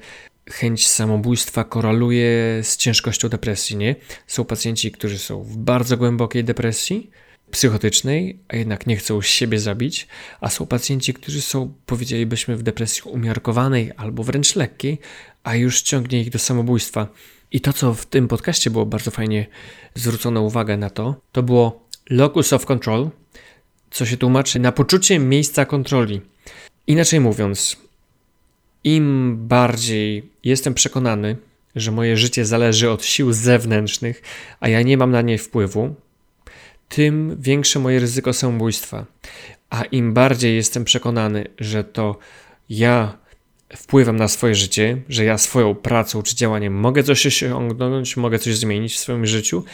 chęć 0.50 0.88
samobójstwa 0.88 1.64
koreluje 1.64 2.60
z 2.62 2.76
ciężkością 2.76 3.28
depresji, 3.28 3.76
nie? 3.76 3.96
Są 4.26 4.44
pacjenci, 4.44 4.92
którzy 4.92 5.18
są 5.18 5.42
w 5.42 5.56
bardzo 5.56 5.96
głębokiej 5.96 6.44
depresji 6.44 7.10
psychotycznej, 7.50 8.38
a 8.48 8.56
jednak 8.56 8.86
nie 8.86 8.96
chcą 8.96 9.22
siebie 9.22 9.58
zabić, 9.58 10.08
a 10.40 10.50
są 10.50 10.66
pacjenci, 10.66 11.14
którzy 11.14 11.42
są, 11.42 11.74
powiedzielibyśmy, 11.86 12.56
w 12.56 12.62
depresji 12.62 13.02
umiarkowanej 13.02 13.92
albo 13.96 14.24
wręcz 14.24 14.56
lekkiej, 14.56 14.98
a 15.44 15.54
już 15.54 15.82
ciągnie 15.82 16.20
ich 16.20 16.30
do 16.30 16.38
samobójstwa. 16.38 17.08
I 17.52 17.60
to, 17.60 17.72
co 17.72 17.94
w 17.94 18.06
tym 18.06 18.28
podcaście 18.28 18.70
było 18.70 18.86
bardzo 18.86 19.10
fajnie 19.10 19.46
zwrócono 19.94 20.42
uwagę 20.42 20.76
na 20.76 20.90
to, 20.90 21.20
to 21.32 21.42
było 21.42 21.88
locus 22.10 22.52
of 22.52 22.66
control, 22.66 23.10
co 23.90 24.06
się 24.06 24.16
tłumaczy 24.16 24.58
na 24.58 24.72
poczucie 24.72 25.18
miejsca 25.18 25.64
kontroli. 25.64 26.20
Inaczej 26.86 27.20
mówiąc, 27.20 27.76
im 28.84 29.36
bardziej 29.48 30.30
jestem 30.44 30.74
przekonany, 30.74 31.36
że 31.76 31.90
moje 31.90 32.16
życie 32.16 32.44
zależy 32.44 32.90
od 32.90 33.04
sił 33.04 33.32
zewnętrznych, 33.32 34.22
a 34.60 34.68
ja 34.68 34.82
nie 34.82 34.96
mam 34.96 35.10
na 35.10 35.22
nie 35.22 35.38
wpływu, 35.38 35.94
tym 36.88 37.36
większe 37.40 37.78
moje 37.78 37.98
ryzyko 37.98 38.32
samobójstwa. 38.32 39.06
A 39.70 39.82
im 39.82 40.12
bardziej 40.12 40.56
jestem 40.56 40.84
przekonany, 40.84 41.46
że 41.58 41.84
to 41.84 42.18
ja 42.68 43.18
wpływam 43.76 44.16
na 44.16 44.28
swoje 44.28 44.54
życie, 44.54 45.02
że 45.08 45.24
ja 45.24 45.38
swoją 45.38 45.74
pracą 45.74 46.22
czy 46.22 46.36
działaniem 46.36 46.74
mogę 46.74 47.02
coś 47.02 47.26
osiągnąć, 47.26 48.16
mogę 48.16 48.38
coś 48.38 48.56
zmienić 48.56 48.94
w 48.94 48.98
swoim 48.98 49.26
życiu, 49.26 49.64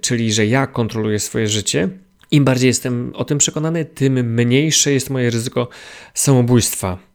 czyli 0.00 0.32
że 0.32 0.46
ja 0.46 0.66
kontroluję 0.66 1.18
swoje 1.18 1.48
życie, 1.48 1.88
im 2.30 2.44
bardziej 2.44 2.68
jestem 2.68 3.12
o 3.14 3.24
tym 3.24 3.38
przekonany, 3.38 3.84
tym 3.84 4.34
mniejsze 4.34 4.92
jest 4.92 5.10
moje 5.10 5.30
ryzyko 5.30 5.68
samobójstwa. 6.14 7.09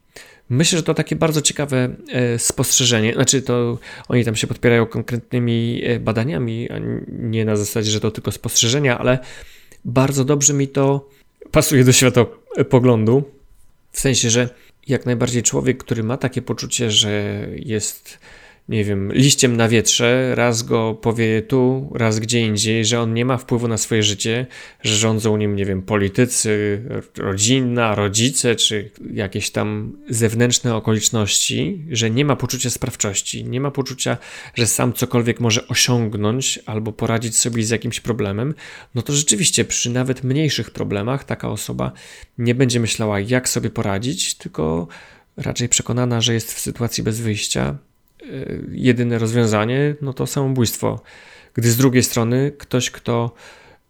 Myślę, 0.48 0.78
że 0.78 0.82
to 0.82 0.94
takie 0.94 1.16
bardzo 1.16 1.42
ciekawe 1.42 1.96
e, 2.12 2.38
spostrzeżenie. 2.38 3.14
Znaczy, 3.14 3.42
to 3.42 3.78
oni 4.08 4.24
tam 4.24 4.36
się 4.36 4.46
podpierają 4.46 4.86
konkretnymi 4.86 5.82
e, 5.84 6.00
badaniami, 6.00 6.68
nie 7.08 7.44
na 7.44 7.56
zasadzie, 7.56 7.90
że 7.90 8.00
to 8.00 8.10
tylko 8.10 8.32
spostrzeżenia, 8.32 8.98
ale 8.98 9.18
bardzo 9.84 10.24
dobrze 10.24 10.54
mi 10.54 10.68
to 10.68 11.08
pasuje 11.50 11.84
do 11.84 11.92
światopoglądu. 11.92 13.24
W 13.92 14.00
sensie, 14.00 14.30
że 14.30 14.48
jak 14.86 15.06
najbardziej 15.06 15.42
człowiek, 15.42 15.84
który 15.84 16.02
ma 16.02 16.16
takie 16.16 16.42
poczucie, 16.42 16.90
że 16.90 17.46
jest 17.56 18.18
nie 18.68 18.84
wiem, 18.84 19.12
liściem 19.12 19.56
na 19.56 19.68
wietrze, 19.68 20.34
raz 20.34 20.62
go 20.62 20.94
powie 20.94 21.42
tu, 21.42 21.90
raz 21.94 22.18
gdzie 22.18 22.40
indziej, 22.40 22.84
że 22.84 23.00
on 23.00 23.14
nie 23.14 23.24
ma 23.24 23.36
wpływu 23.36 23.68
na 23.68 23.76
swoje 23.76 24.02
życie, 24.02 24.46
że 24.82 24.94
rządzą 24.94 25.36
nim, 25.36 25.56
nie 25.56 25.64
wiem, 25.64 25.82
politycy, 25.82 26.82
rodzina, 27.18 27.94
rodzice, 27.94 28.56
czy 28.56 28.90
jakieś 29.12 29.50
tam 29.50 29.96
zewnętrzne 30.08 30.74
okoliczności, 30.74 31.84
że 31.90 32.10
nie 32.10 32.24
ma 32.24 32.36
poczucia 32.36 32.70
sprawczości, 32.70 33.44
nie 33.44 33.60
ma 33.60 33.70
poczucia, 33.70 34.16
że 34.54 34.66
sam 34.66 34.92
cokolwiek 34.92 35.40
może 35.40 35.68
osiągnąć 35.68 36.58
albo 36.66 36.92
poradzić 36.92 37.36
sobie 37.36 37.62
z 37.62 37.70
jakimś 37.70 38.00
problemem, 38.00 38.54
no 38.94 39.02
to 39.02 39.12
rzeczywiście 39.12 39.64
przy 39.64 39.90
nawet 39.90 40.24
mniejszych 40.24 40.70
problemach 40.70 41.24
taka 41.24 41.48
osoba 41.48 41.92
nie 42.38 42.54
będzie 42.54 42.80
myślała, 42.80 43.20
jak 43.20 43.48
sobie 43.48 43.70
poradzić, 43.70 44.34
tylko 44.34 44.88
raczej 45.36 45.68
przekonana, 45.68 46.20
że 46.20 46.34
jest 46.34 46.54
w 46.54 46.60
sytuacji 46.60 47.02
bez 47.02 47.20
wyjścia, 47.20 47.78
jedyne 48.70 49.18
rozwiązanie, 49.18 49.94
no 50.02 50.12
to 50.12 50.26
samobójstwo. 50.26 51.00
Gdy 51.54 51.70
z 51.70 51.76
drugiej 51.76 52.02
strony 52.02 52.52
ktoś, 52.58 52.90
kto 52.90 53.34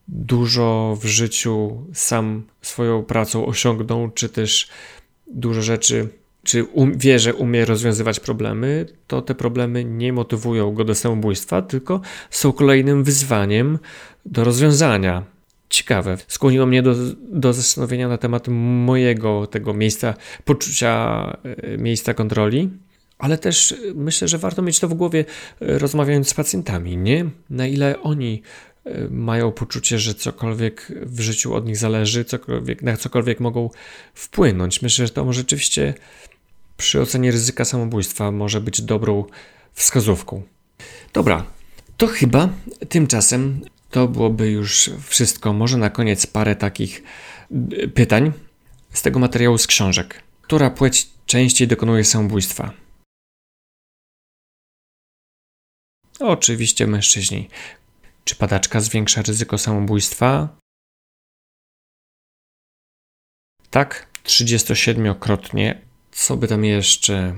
dużo 0.09 0.99
w 1.01 1.05
życiu 1.05 1.85
sam 1.93 2.43
swoją 2.63 3.03
pracą 3.03 3.47
osiągnął, 3.47 4.11
czy 4.11 4.29
też 4.29 4.69
dużo 5.27 5.63
rzeczy 5.63 6.09
czy 6.47 6.65
um, 6.65 6.99
wie, 6.99 7.19
że 7.19 7.35
umie 7.35 7.65
rozwiązywać 7.65 8.21
problemy, 8.21 8.87
to 9.07 9.23
te 9.23 9.35
problemy 9.35 9.85
nie 9.85 10.13
motywują 10.13 10.73
go 10.73 10.85
do 10.85 10.95
samobójstwa, 10.95 11.63
tylko 11.63 12.01
są 12.31 12.53
kolejnym 12.53 13.05
wyzwaniem 13.05 13.79
do 14.27 14.45
rozwiązania. 14.45 15.25
Ciekawe. 15.69 16.17
Skłoniło 16.29 16.67
mnie 16.67 16.83
do, 16.83 16.95
do 17.33 17.53
zastanowienia 17.53 18.09
na 18.09 18.19
temat 18.19 18.49
mojego 18.49 19.47
tego 19.47 19.75
miejsca, 19.75 20.15
poczucia 20.45 21.37
e, 21.45 21.79
miejsca 21.79 22.15
kontroli, 22.15 22.71
ale 23.19 23.39
też 23.39 23.75
myślę, 23.95 24.29
że 24.29 24.39
warto 24.39 24.63
mieć 24.63 24.81
to 24.81 24.89
w 24.89 24.95
głowie, 24.95 25.25
e, 25.61 25.79
rozmawiając 25.79 26.29
z 26.29 26.35
pacjentami, 26.35 26.97
nie? 26.97 27.31
Na 27.51 27.67
ile 27.67 28.03
oni 28.03 28.43
e, 28.85 29.09
mają 29.11 29.53
poczucie, 29.53 29.99
że 29.99 30.15
cokolwiek 30.15 30.93
w 31.03 31.21
życiu 31.21 31.55
od 31.55 31.67
nich 31.67 31.77
zależy, 31.77 32.25
cokolwiek, 32.25 32.83
na 32.83 32.97
cokolwiek 32.97 33.41
mogą 33.41 33.71
wpłynąć. 34.15 34.83
Myślę, 34.83 35.07
że 35.07 35.13
to 35.13 35.33
rzeczywiście 35.33 35.95
przy 36.77 37.01
ocenie 37.01 37.31
ryzyka 37.31 37.65
samobójstwa 37.65 38.31
może 38.31 38.61
być 38.61 38.83
dobrą 38.83 39.25
wskazówką. 39.73 40.43
Dobra, 41.13 41.45
to 41.97 42.07
chyba 42.07 42.49
tymczasem 42.89 43.61
to 43.91 44.09
byłoby 44.09 44.51
już 44.51 44.91
wszystko. 45.07 45.53
Może 45.53 45.79
na 45.79 45.91
koniec 45.91 46.27
parę 46.27 46.57
takich 46.57 47.03
y, 47.73 47.89
pytań 47.89 48.33
z 48.93 49.03
tego 49.03 49.19
materiału 49.19 49.59
z 49.59 49.67
książek. 49.67 50.23
Która 50.43 50.71
płeć 50.71 51.09
częściej 51.27 51.69
dokonuje 51.69 52.05
samobójstwa? 52.05 52.86
Oczywiście 56.21 56.87
mężczyźni. 56.87 57.49
Czy 58.25 58.37
padaczka 58.37 58.81
zwiększa 58.81 59.23
ryzyko 59.23 59.59
samobójstwa? 59.59 60.59
Tak, 63.71 64.11
37-krotnie. 64.25 65.81
Co 66.11 66.37
by 66.37 66.49
tam 66.49 66.65
jeszcze? 66.65 67.37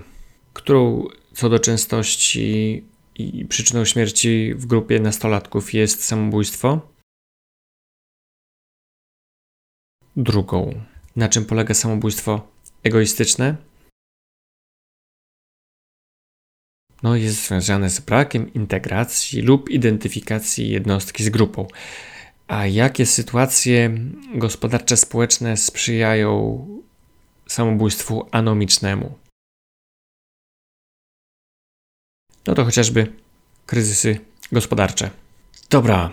Którą 0.53 1.09
co 1.35 1.49
do 1.49 1.59
częstości 1.59 2.85
i 3.15 3.47
przyczyną 3.47 3.85
śmierci 3.85 4.55
w 4.55 4.67
grupie 4.67 5.01
nastolatków 5.01 5.75
jest 5.75 6.05
samobójstwo? 6.05 6.81
Drugą. 10.17 10.85
Na 11.17 11.29
czym 11.29 11.45
polega 11.45 11.75
samobójstwo 11.75 12.49
egoistyczne? 12.83 13.68
No, 17.03 17.17
jest 17.17 17.47
związane 17.47 17.91
z 17.91 18.01
brakiem 18.01 18.55
integracji 18.55 19.43
lub 19.43 19.71
identyfikacji 19.71 20.71
jednostki 20.71 21.25
z 21.25 21.29
grupą. 21.29 21.67
A 22.49 22.67
jakie 22.67 23.07
sytuacje 23.07 23.91
gospodarcze, 24.35 24.97
społeczne 24.97 25.57
sprzyjają 25.57 26.67
samobójstwu 27.47 28.29
anomicznemu? 28.31 29.15
no 32.49 32.55
to 32.55 32.65
chociażby 32.65 33.13
kryzysy 33.67 34.19
gospodarcze. 34.53 35.11
Dobra, 35.71 36.13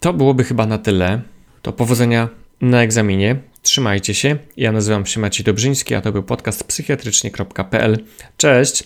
to 0.00 0.12
byłoby 0.12 0.44
chyba 0.44 0.66
na 0.66 0.78
tyle. 0.78 1.22
To 1.62 1.72
powodzenia 1.72 2.28
na 2.60 2.82
egzaminie. 2.82 3.36
Trzymajcie 3.62 4.14
się. 4.14 4.38
Ja 4.56 4.72
nazywam 4.72 5.06
się 5.06 5.20
Maciej 5.20 5.44
Dobrzyński, 5.44 5.94
a 5.94 6.00
to 6.00 6.12
był 6.12 6.22
podcast 6.22 6.64
psychiatrycznie.pl. 6.64 8.04
Cześć! 8.36 8.84